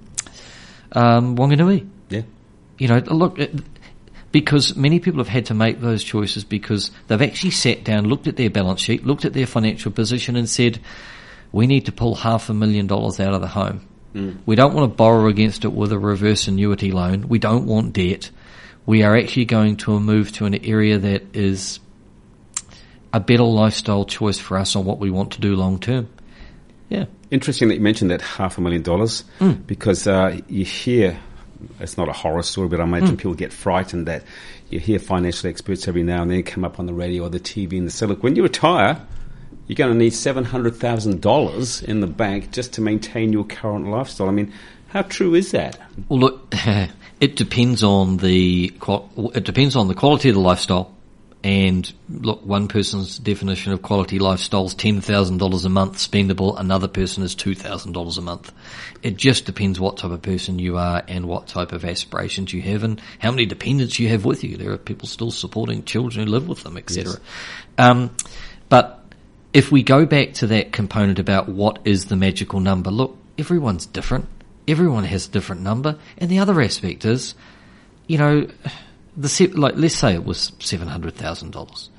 um, 0.91 1.35
Wanganui. 1.35 1.87
Yeah. 2.09 2.23
You 2.77 2.87
know, 2.87 2.97
look, 2.97 3.37
it, 3.39 3.53
because 4.31 4.75
many 4.75 4.99
people 4.99 5.19
have 5.19 5.27
had 5.27 5.47
to 5.47 5.53
make 5.53 5.79
those 5.79 6.03
choices 6.03 6.43
because 6.43 6.91
they've 7.07 7.21
actually 7.21 7.51
sat 7.51 7.83
down, 7.83 8.05
looked 8.05 8.27
at 8.27 8.35
their 8.35 8.49
balance 8.49 8.81
sheet, 8.81 9.05
looked 9.05 9.25
at 9.25 9.33
their 9.33 9.47
financial 9.47 9.91
position, 9.91 10.35
and 10.35 10.49
said, 10.49 10.79
"We 11.51 11.67
need 11.67 11.85
to 11.85 11.91
pull 11.91 12.15
half 12.15 12.49
a 12.49 12.53
million 12.53 12.87
dollars 12.87 13.19
out 13.19 13.33
of 13.33 13.41
the 13.41 13.47
home. 13.47 13.87
We 14.45 14.55
don't 14.55 14.73
want 14.73 14.91
to 14.91 14.95
borrow 14.95 15.27
against 15.27 15.63
it 15.63 15.73
with 15.73 15.91
a 15.91 15.99
reverse 15.99 16.47
annuity 16.47 16.91
loan. 16.91 17.27
We 17.27 17.37
don't 17.37 17.67
want 17.67 17.93
debt. 17.93 18.31
We 18.85 19.03
are 19.03 19.15
actually 19.15 19.45
going 19.45 19.77
to 19.77 19.99
move 19.99 20.31
to 20.33 20.45
an 20.45 20.55
area 20.65 20.97
that 20.97 21.35
is." 21.35 21.79
A 23.17 23.19
better 23.19 23.41
lifestyle 23.41 24.05
choice 24.05 24.37
for 24.37 24.59
us 24.59 24.75
on 24.75 24.85
what 24.85 24.99
we 24.99 25.09
want 25.09 25.31
to 25.31 25.41
do 25.41 25.55
long 25.55 25.79
term. 25.79 26.07
Yeah. 26.87 27.05
Interesting 27.31 27.67
that 27.69 27.73
you 27.73 27.81
mentioned 27.81 28.11
that 28.11 28.21
half 28.21 28.59
a 28.59 28.61
million 28.61 28.83
dollars 28.83 29.23
because 29.65 30.05
uh, 30.05 30.39
you 30.47 30.63
hear 30.63 31.19
it's 31.79 31.97
not 31.97 32.09
a 32.09 32.13
horror 32.13 32.43
story, 32.43 32.67
but 32.67 32.79
I 32.79 32.83
imagine 32.83 33.17
people 33.17 33.33
get 33.33 33.51
frightened 33.51 34.05
that 34.05 34.21
you 34.69 34.79
hear 34.79 34.99
financial 34.99 35.49
experts 35.49 35.87
every 35.87 36.03
now 36.03 36.21
and 36.21 36.29
then 36.29 36.43
come 36.43 36.63
up 36.63 36.79
on 36.79 36.85
the 36.85 36.93
radio 36.93 37.23
or 37.23 37.29
the 37.29 37.39
TV 37.39 37.79
and 37.79 37.87
they 37.87 37.91
say, 37.91 38.05
"Look, 38.05 38.21
when 38.21 38.35
you 38.35 38.43
retire, 38.43 39.01
you're 39.65 39.75
going 39.75 39.91
to 39.91 39.97
need 39.97 40.13
seven 40.13 40.43
hundred 40.43 40.75
thousand 40.75 41.19
dollars 41.19 41.81
in 41.81 42.01
the 42.01 42.07
bank 42.07 42.51
just 42.51 42.73
to 42.73 42.81
maintain 42.81 43.33
your 43.33 43.45
current 43.45 43.89
lifestyle." 43.89 44.27
I 44.27 44.31
mean, 44.31 44.53
how 44.89 45.01
true 45.01 45.33
is 45.33 45.49
that? 45.53 45.79
Well, 46.07 46.19
look, 46.19 46.53
it 47.19 47.35
depends 47.35 47.81
on 47.81 48.17
the 48.17 48.71
it 49.33 49.43
depends 49.43 49.75
on 49.75 49.87
the 49.87 49.95
quality 49.95 50.29
of 50.29 50.35
the 50.35 50.41
lifestyle. 50.41 50.95
And 51.43 51.91
look, 52.09 52.43
one 52.45 52.67
person's 52.67 53.19
definition 53.19 53.71
of 53.71 53.81
quality 53.81 54.17
lifestyle 54.19 54.65
is 54.65 54.73
ten 54.73 55.01
thousand 55.01 55.37
dollars 55.37 55.65
a 55.65 55.69
month 55.69 55.97
spendable. 55.97 56.59
Another 56.59 56.87
person 56.87 57.23
is 57.23 57.35
two 57.35 57.53
thousand 57.53 57.93
dollars 57.93 58.17
a 58.17 58.21
month. 58.21 58.51
It 59.03 59.17
just 59.17 59.45
depends 59.45 59.79
what 59.79 59.97
type 59.97 60.11
of 60.11 60.21
person 60.21 60.57
you 60.59 60.77
are 60.77 61.03
and 61.07 61.27
what 61.27 61.47
type 61.47 61.71
of 61.71 61.85
aspirations 61.85 62.51
you 62.51 62.61
have, 62.63 62.83
and 62.83 62.99
how 63.19 63.31
many 63.31 63.45
dependents 63.45 63.99
you 63.99 64.09
have 64.09 64.25
with 64.25 64.43
you. 64.43 64.57
There 64.57 64.71
are 64.71 64.77
people 64.77 65.07
still 65.07 65.31
supporting 65.31 65.83
children 65.83 66.25
who 66.25 66.31
live 66.31 66.47
with 66.47 66.63
them, 66.63 66.75
etc. 66.75 67.19
Um, 67.77 68.15
but 68.67 69.05
if 69.53 69.71
we 69.71 69.83
go 69.83 70.05
back 70.05 70.33
to 70.33 70.47
that 70.47 70.71
component 70.71 71.19
about 71.19 71.47
what 71.47 71.79
is 71.85 72.05
the 72.05 72.15
magical 72.15 72.59
number, 72.59 72.91
look, 72.91 73.17
everyone's 73.37 73.85
different. 73.85 74.27
Everyone 74.67 75.03
has 75.03 75.27
a 75.27 75.31
different 75.31 75.61
number. 75.61 75.97
And 76.17 76.29
the 76.29 76.39
other 76.39 76.59
aspect 76.61 77.05
is, 77.05 77.35
you 78.07 78.17
know, 78.17 78.47
the 79.17 79.51
like 79.55 79.73
let's 79.75 79.95
say 79.95 80.13
it 80.13 80.23
was 80.23 80.51
seven 80.59 80.87
hundred 80.87 81.15
thousand 81.15 81.51
dollars. 81.51 81.89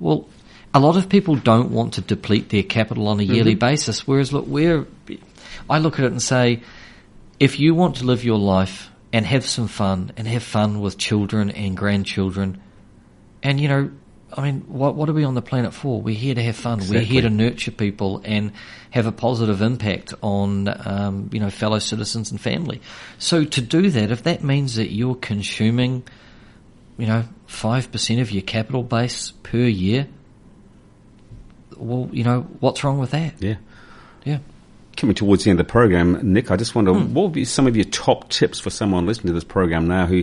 Well, 0.00 0.28
a 0.74 0.80
lot 0.80 0.96
of 0.96 1.08
people 1.08 1.36
don't 1.36 1.70
want 1.70 1.94
to 1.94 2.00
deplete 2.00 2.48
their 2.48 2.62
capital 2.62 3.08
on 3.08 3.20
a 3.20 3.22
yearly 3.22 3.54
basis. 3.54 4.06
Whereas, 4.06 4.32
look, 4.32 4.46
we're 4.46 4.86
I 5.68 5.78
look 5.78 5.98
at 5.98 6.04
it 6.04 6.12
and 6.12 6.22
say, 6.22 6.62
if 7.38 7.60
you 7.60 7.74
want 7.74 7.96
to 7.96 8.04
live 8.04 8.24
your 8.24 8.38
life 8.38 8.90
and 9.12 9.26
have 9.26 9.44
some 9.44 9.68
fun 9.68 10.12
and 10.16 10.26
have 10.26 10.42
fun 10.42 10.80
with 10.80 10.96
children 10.96 11.50
and 11.50 11.76
grandchildren, 11.76 12.62
and 13.42 13.60
you 13.60 13.68
know, 13.68 13.90
I 14.34 14.42
mean, 14.42 14.62
what 14.62 14.94
what 14.94 15.10
are 15.10 15.12
we 15.12 15.24
on 15.24 15.34
the 15.34 15.42
planet 15.42 15.74
for? 15.74 16.00
We're 16.00 16.14
here 16.14 16.34
to 16.34 16.42
have 16.42 16.56
fun. 16.56 16.80
We're 16.88 17.00
here 17.00 17.22
to 17.22 17.30
nurture 17.30 17.70
people 17.70 18.22
and 18.24 18.52
have 18.90 19.06
a 19.06 19.12
positive 19.12 19.60
impact 19.60 20.14
on 20.22 20.68
um, 20.86 21.28
you 21.32 21.40
know 21.40 21.50
fellow 21.50 21.80
citizens 21.80 22.30
and 22.30 22.40
family. 22.40 22.80
So 23.18 23.44
to 23.44 23.60
do 23.60 23.90
that, 23.90 24.10
if 24.10 24.22
that 24.22 24.42
means 24.42 24.76
that 24.76 24.90
you're 24.90 25.16
consuming, 25.16 26.04
you 27.02 27.08
know, 27.08 27.24
five 27.46 27.90
percent 27.90 28.20
of 28.20 28.30
your 28.30 28.42
capital 28.42 28.84
base 28.84 29.32
per 29.42 29.58
year, 29.58 30.06
well, 31.76 32.08
you 32.12 32.22
know, 32.22 32.42
what's 32.60 32.84
wrong 32.84 33.00
with 33.00 33.10
that? 33.10 33.34
Yeah. 33.42 33.56
Yeah. 34.24 34.38
Coming 34.96 35.16
towards 35.16 35.42
the 35.42 35.50
end 35.50 35.58
of 35.58 35.66
the 35.66 35.72
program, 35.72 36.32
Nick, 36.32 36.52
I 36.52 36.56
just 36.56 36.76
wonder 36.76 36.92
what 36.92 37.22
would 37.22 37.32
be 37.32 37.44
some 37.44 37.66
of 37.66 37.74
your 37.74 37.86
top 37.86 38.28
tips 38.28 38.60
for 38.60 38.70
someone 38.70 39.04
listening 39.04 39.28
to 39.28 39.32
this 39.32 39.42
program 39.42 39.88
now 39.88 40.06
who, 40.06 40.18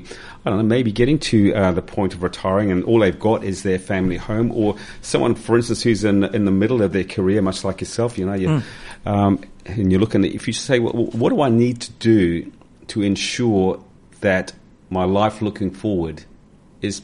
I 0.45 0.49
don't 0.49 0.59
know, 0.59 0.63
maybe 0.63 0.93
getting 0.93 1.19
to 1.19 1.53
uh, 1.53 1.73
the 1.73 1.81
point 1.81 2.13
of 2.13 2.23
retiring 2.23 2.71
and 2.71 2.85
all 2.85 2.99
they've 2.99 3.19
got 3.19 3.43
is 3.43 3.63
their 3.63 3.77
family 3.77 4.15
home, 4.15 4.49
or 4.53 4.77
someone, 5.01 5.35
for 5.35 5.57
instance, 5.57 5.83
who's 5.83 6.05
in 6.05 6.23
in 6.33 6.45
the 6.45 6.51
middle 6.51 6.81
of 6.81 6.93
their 6.93 7.03
career, 7.03 7.41
much 7.41 7.65
like 7.65 7.81
yourself, 7.81 8.17
you 8.17 8.25
know, 8.25 8.35
you, 8.35 8.63
um, 9.05 9.43
and 9.65 9.91
you're 9.91 9.99
looking 9.99 10.23
at 10.23 10.31
if 10.31 10.47
you 10.47 10.53
say, 10.53 10.79
well, 10.79 10.93
what 10.93 11.31
do 11.31 11.41
I 11.41 11.49
need 11.49 11.81
to 11.81 11.91
do 11.91 12.49
to 12.87 13.01
ensure 13.01 13.83
that 14.21 14.53
my 14.89 15.03
life 15.03 15.41
looking 15.41 15.71
forward 15.71 16.23
is 16.81 17.01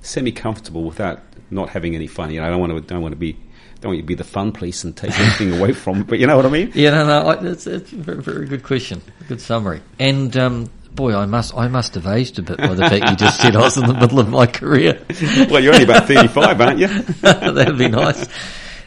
semi 0.00 0.32
comfortable 0.32 0.84
without 0.84 1.20
not 1.50 1.70
having 1.70 1.94
any 1.94 2.06
fun? 2.06 2.30
You 2.30 2.40
know, 2.40 2.46
I 2.46 2.50
don't 2.50 2.60
want 2.60 2.72
to 2.72 2.80
don't 2.80 3.02
want 3.02 3.12
to 3.12 3.16
be 3.16 3.36
don't 3.80 3.90
want 3.90 3.96
you 3.96 4.02
to 4.02 4.06
be 4.06 4.14
the 4.14 4.24
fun 4.24 4.52
police 4.52 4.84
and 4.84 4.96
take 4.96 5.10
anything 5.18 5.58
away 5.58 5.72
from. 5.72 6.04
But 6.04 6.18
you 6.18 6.26
know 6.26 6.36
what 6.36 6.46
I 6.46 6.50
mean? 6.50 6.72
Yeah, 6.74 6.90
no, 6.90 7.06
no, 7.06 7.30
it's, 7.30 7.66
it's 7.66 7.92
a 7.92 7.96
very, 7.96 8.22
very 8.22 8.46
good 8.46 8.62
question, 8.62 9.02
good 9.28 9.40
summary. 9.40 9.82
And 9.98 10.36
um, 10.36 10.70
boy, 10.94 11.14
I 11.14 11.26
must, 11.26 11.54
I 11.56 11.68
must 11.68 11.94
have 11.94 12.06
aged 12.06 12.38
a 12.38 12.42
bit 12.42 12.58
by 12.58 12.74
the 12.74 12.88
fact 12.88 13.10
you 13.10 13.16
just 13.16 13.40
said 13.40 13.56
I 13.56 13.60
was 13.60 13.76
in 13.76 13.86
the 13.86 13.94
middle 13.94 14.20
of 14.20 14.28
my 14.28 14.46
career. 14.46 15.04
Well, 15.50 15.62
you're 15.62 15.72
only 15.72 15.84
about 15.84 16.06
35, 16.08 16.60
aren't 16.60 16.78
you? 16.78 16.88
That'd 17.20 17.78
be 17.78 17.88
nice. 17.88 18.26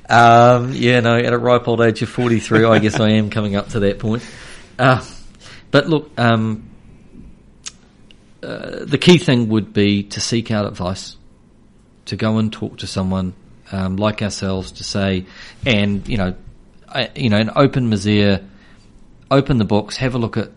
Um, 0.07 0.73
yeah, 0.73 0.99
no, 0.99 1.17
at 1.17 1.33
a 1.33 1.37
ripe 1.37 1.67
old 1.67 1.81
age 1.81 2.01
of 2.01 2.09
43, 2.09 2.63
I 2.63 2.79
guess 2.79 2.99
I 2.99 3.11
am 3.11 3.29
coming 3.29 3.55
up 3.55 3.69
to 3.69 3.79
that 3.81 3.99
point. 3.99 4.23
Uh, 4.77 5.03
but 5.71 5.87
look, 5.87 6.11
um, 6.17 6.69
uh, 8.45 8.85
the 8.85 8.97
key 8.97 9.17
thing 9.17 9.49
would 9.49 9.73
be 9.73 10.03
to 10.03 10.21
seek 10.21 10.51
out 10.51 10.65
advice, 10.65 11.17
to 12.05 12.15
go 12.15 12.37
and 12.37 12.53
talk 12.53 12.77
to 12.77 12.87
someone 12.87 13.33
um, 13.71 13.97
like 13.97 14.21
ourselves 14.21 14.73
to 14.73 14.83
say, 14.83 15.25
and 15.65 16.07
you 16.07 16.17
know, 16.17 16.35
I, 16.87 17.09
you 17.15 17.29
know, 17.29 17.37
an 17.37 17.51
open 17.55 17.89
Mazir, 17.89 18.45
open 19.31 19.57
the 19.57 19.65
books, 19.65 19.97
have 19.97 20.13
a 20.15 20.19
look 20.19 20.37
at, 20.37 20.51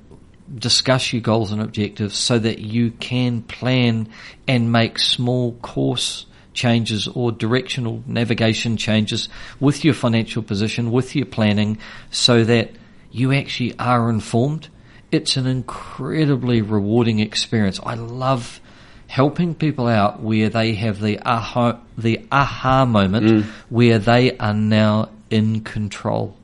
discuss 0.54 1.12
your 1.12 1.22
goals 1.22 1.50
and 1.52 1.62
objectives, 1.62 2.16
so 2.16 2.38
that 2.38 2.58
you 2.58 2.90
can 2.90 3.42
plan 3.42 4.08
and 4.46 4.70
make 4.70 4.98
small 4.98 5.52
course 5.52 6.26
changes 6.52 7.08
or 7.08 7.32
directional 7.32 8.02
navigation 8.06 8.76
changes 8.76 9.28
with 9.60 9.84
your 9.84 9.94
financial 9.94 10.42
position, 10.42 10.90
with 10.90 11.16
your 11.16 11.26
planning, 11.26 11.78
so 12.10 12.44
that 12.44 12.70
you 13.10 13.32
actually 13.32 13.78
are 13.78 14.10
informed. 14.10 14.68
It's 15.10 15.36
an 15.36 15.46
incredibly 15.46 16.62
rewarding 16.62 17.20
experience. 17.20 17.80
I 17.82 17.94
love 17.94 18.60
helping 19.08 19.54
people 19.54 19.88
out 19.88 20.20
where 20.20 20.50
they 20.50 20.74
have 20.74 21.00
the 21.00 21.18
aha, 21.20 21.80
the 21.96 22.26
aha 22.30 22.84
moment 22.84 23.26
mm. 23.26 23.44
where 23.70 23.98
they 23.98 24.36
are 24.36 24.54
now 24.54 25.08
in 25.30 25.62
control. 25.62 26.36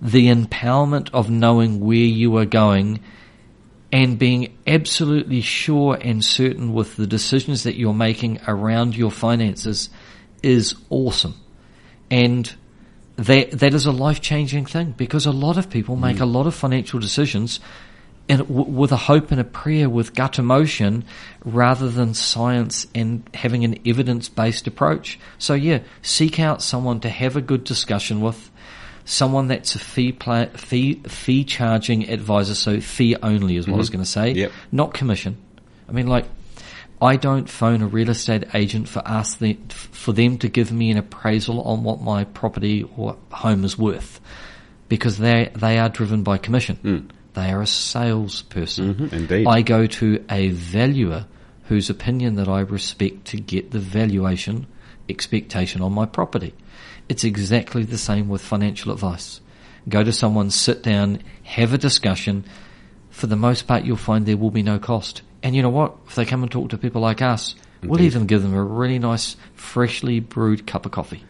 The 0.00 0.28
empowerment 0.28 1.10
of 1.12 1.28
knowing 1.28 1.78
where 1.80 1.96
you 1.96 2.38
are 2.38 2.46
going 2.46 3.00
and 3.92 4.18
being 4.18 4.56
absolutely 4.66 5.42
sure 5.42 5.98
and 6.00 6.24
certain 6.24 6.72
with 6.72 6.96
the 6.96 7.06
decisions 7.06 7.64
that 7.64 7.76
you're 7.76 7.92
making 7.92 8.40
around 8.46 8.96
your 8.96 9.10
finances 9.10 9.90
is 10.42 10.74
awesome. 10.88 11.34
And 12.10 12.50
that, 13.16 13.50
that 13.50 13.74
is 13.74 13.84
a 13.84 13.92
life 13.92 14.22
changing 14.22 14.64
thing 14.64 14.92
because 14.96 15.26
a 15.26 15.32
lot 15.32 15.58
of 15.58 15.68
people 15.68 15.96
make 15.96 16.16
mm. 16.16 16.22
a 16.22 16.26
lot 16.26 16.46
of 16.46 16.54
financial 16.54 16.98
decisions 16.98 17.60
and 18.30 18.40
w- 18.48 18.70
with 18.70 18.92
a 18.92 18.96
hope 18.96 19.30
and 19.30 19.40
a 19.40 19.44
prayer 19.44 19.90
with 19.90 20.14
gut 20.14 20.38
emotion 20.38 21.04
rather 21.44 21.90
than 21.90 22.14
science 22.14 22.86
and 22.94 23.28
having 23.34 23.64
an 23.64 23.78
evidence 23.84 24.28
based 24.28 24.66
approach. 24.66 25.18
So 25.38 25.54
yeah, 25.54 25.80
seek 26.02 26.40
out 26.40 26.62
someone 26.62 27.00
to 27.00 27.10
have 27.10 27.36
a 27.36 27.42
good 27.42 27.64
discussion 27.64 28.20
with, 28.20 28.50
someone 29.04 29.48
that's 29.48 29.74
a 29.74 29.78
fee 29.78 30.12
pla- 30.12 30.46
fee 30.46 30.94
fee 31.06 31.44
charging 31.44 32.08
advisor. 32.08 32.54
So 32.54 32.80
fee 32.80 33.16
only 33.22 33.56
is 33.56 33.66
what 33.66 33.74
I 33.74 33.78
was 33.78 33.88
mm-hmm. 33.88 33.96
going 33.96 34.04
to 34.04 34.10
say, 34.10 34.32
Yep. 34.32 34.52
not 34.72 34.94
commission. 34.94 35.36
I 35.88 35.92
mean, 35.92 36.06
like 36.06 36.26
I 37.02 37.16
don't 37.16 37.48
phone 37.48 37.82
a 37.82 37.86
real 37.86 38.10
estate 38.10 38.44
agent 38.54 38.88
for 38.88 39.02
ask 39.04 39.38
them, 39.38 39.56
for 39.68 40.12
them 40.12 40.38
to 40.38 40.48
give 40.48 40.70
me 40.70 40.90
an 40.90 40.98
appraisal 40.98 41.62
on 41.62 41.82
what 41.82 42.00
my 42.00 42.24
property 42.24 42.88
or 42.96 43.16
home 43.32 43.64
is 43.64 43.76
worth 43.78 44.20
because 44.88 45.18
they 45.18 45.50
they 45.54 45.78
are 45.78 45.88
driven 45.88 46.22
by 46.22 46.38
commission. 46.38 46.76
Hmm. 46.76 46.98
They 47.34 47.50
are 47.50 47.62
a 47.62 47.66
salesperson. 47.66 48.94
Mhm, 48.94 49.12
indeed. 49.12 49.46
I 49.46 49.62
go 49.62 49.86
to 49.86 50.24
a 50.30 50.48
valuer 50.50 51.26
whose 51.64 51.88
opinion 51.88 52.34
that 52.36 52.48
I 52.48 52.60
respect 52.60 53.26
to 53.26 53.36
get 53.36 53.70
the 53.70 53.78
valuation 53.78 54.66
expectation 55.08 55.82
on 55.82 55.92
my 55.92 56.06
property. 56.06 56.54
It's 57.08 57.24
exactly 57.24 57.84
the 57.84 57.98
same 57.98 58.28
with 58.28 58.42
financial 58.42 58.92
advice. 58.92 59.40
Go 59.88 60.02
to 60.04 60.12
someone, 60.12 60.50
sit 60.50 60.82
down, 60.82 61.20
have 61.42 61.72
a 61.72 61.78
discussion. 61.78 62.44
For 63.10 63.26
the 63.26 63.36
most 63.36 63.66
part, 63.66 63.84
you'll 63.84 63.96
find 63.96 64.26
there 64.26 64.36
will 64.36 64.50
be 64.50 64.62
no 64.62 64.78
cost. 64.78 65.22
And 65.42 65.56
you 65.56 65.62
know 65.62 65.70
what? 65.70 65.96
If 66.06 66.14
they 66.14 66.24
come 66.24 66.42
and 66.42 66.50
talk 66.50 66.70
to 66.70 66.78
people 66.78 67.00
like 67.00 67.22
us, 67.22 67.54
we'll 67.82 68.00
even 68.02 68.26
give 68.26 68.42
them 68.42 68.54
a 68.54 68.62
really 68.62 68.98
nice, 68.98 69.36
freshly 69.54 70.20
brewed 70.20 70.66
cup 70.66 70.86
of 70.86 70.92
coffee. 70.92 71.24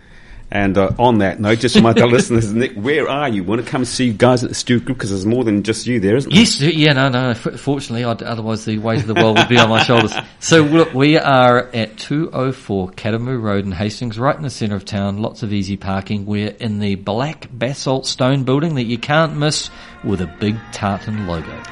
And 0.52 0.76
uh, 0.76 0.90
on 0.98 1.18
that 1.18 1.38
note, 1.38 1.60
just 1.60 1.76
for 1.76 1.82
my 1.82 1.92
listeners, 1.92 2.52
Nick, 2.52 2.74
where 2.74 3.08
are 3.08 3.28
you? 3.28 3.44
Want 3.44 3.64
to 3.64 3.70
come 3.70 3.84
see 3.84 4.06
you 4.06 4.12
guys 4.12 4.42
at 4.42 4.48
the 4.48 4.54
Stewart 4.56 4.84
Group 4.84 4.98
because 4.98 5.10
there's 5.10 5.24
more 5.26 5.44
than 5.44 5.62
just 5.62 5.86
you 5.86 6.00
there, 6.00 6.16
isn't 6.16 6.28
there? 6.30 6.40
Yes, 6.40 6.60
yeah, 6.60 6.92
no, 6.92 7.08
no. 7.08 7.30
f- 7.30 7.60
Fortunately, 7.60 8.04
I'd, 8.04 8.20
otherwise 8.22 8.64
the 8.64 8.78
weight 8.78 9.00
of 9.00 9.06
the 9.06 9.14
world 9.14 9.38
would 9.38 9.48
be 9.48 9.58
on 9.58 9.68
my 9.68 9.82
shoulders. 9.84 10.12
So 10.40 10.62
look, 10.62 10.92
we 10.92 11.16
are 11.18 11.68
at 11.72 11.96
204 11.98 12.90
Karamu 12.90 13.40
Road 13.40 13.64
in 13.64 13.70
Hastings, 13.70 14.18
right 14.18 14.34
in 14.34 14.42
the 14.42 14.50
centre 14.50 14.74
of 14.74 14.84
town. 14.84 15.18
Lots 15.18 15.44
of 15.44 15.52
easy 15.52 15.76
parking. 15.76 16.26
We're 16.26 16.48
in 16.58 16.80
the 16.80 16.96
black 16.96 17.46
basalt 17.52 18.06
stone 18.06 18.42
building 18.42 18.74
that 18.74 18.84
you 18.86 18.98
can't 18.98 19.36
miss 19.36 19.70
with 20.02 20.20
a 20.20 20.26
big 20.40 20.56
tartan 20.72 21.28
logo. 21.28 21.62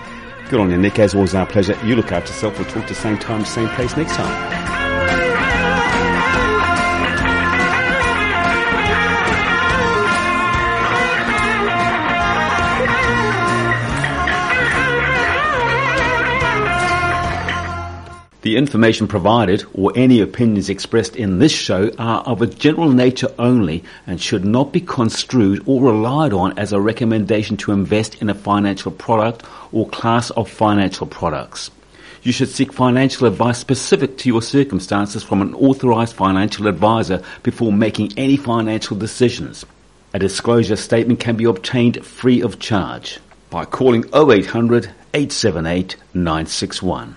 Good 0.50 0.60
on 0.60 0.70
you, 0.70 0.78
Nick. 0.78 0.98
As 1.00 1.14
always, 1.16 1.34
our 1.34 1.46
pleasure. 1.46 1.76
You 1.84 1.96
look 1.96 2.12
after 2.12 2.32
yourself. 2.32 2.56
We'll 2.58 2.68
talk 2.68 2.84
to 2.84 2.94
the 2.94 3.00
same 3.00 3.18
time, 3.18 3.44
same 3.44 3.68
place 3.70 3.96
next 3.96 4.14
time. 4.14 4.77
The 18.42 18.56
information 18.56 19.08
provided 19.08 19.64
or 19.74 19.92
any 19.96 20.20
opinions 20.20 20.68
expressed 20.68 21.16
in 21.16 21.40
this 21.40 21.50
show 21.50 21.90
are 21.98 22.20
of 22.20 22.40
a 22.40 22.46
general 22.46 22.88
nature 22.88 23.32
only 23.36 23.82
and 24.06 24.20
should 24.20 24.44
not 24.44 24.72
be 24.72 24.80
construed 24.80 25.64
or 25.66 25.82
relied 25.82 26.32
on 26.32 26.56
as 26.56 26.72
a 26.72 26.80
recommendation 26.80 27.56
to 27.58 27.72
invest 27.72 28.22
in 28.22 28.30
a 28.30 28.34
financial 28.34 28.92
product 28.92 29.42
or 29.72 29.88
class 29.88 30.30
of 30.30 30.48
financial 30.48 31.04
products. 31.04 31.72
You 32.22 32.30
should 32.30 32.48
seek 32.48 32.72
financial 32.72 33.26
advice 33.26 33.58
specific 33.58 34.18
to 34.18 34.28
your 34.28 34.42
circumstances 34.42 35.24
from 35.24 35.42
an 35.42 35.54
authorized 35.54 36.14
financial 36.14 36.68
advisor 36.68 37.24
before 37.42 37.72
making 37.72 38.12
any 38.16 38.36
financial 38.36 38.96
decisions. 38.96 39.66
A 40.14 40.20
disclosure 40.20 40.76
statement 40.76 41.18
can 41.18 41.36
be 41.36 41.44
obtained 41.44 42.06
free 42.06 42.40
of 42.40 42.60
charge 42.60 43.18
by 43.50 43.64
calling 43.64 44.04
0800 44.14 44.92
878 45.12 45.96
961. 46.14 47.16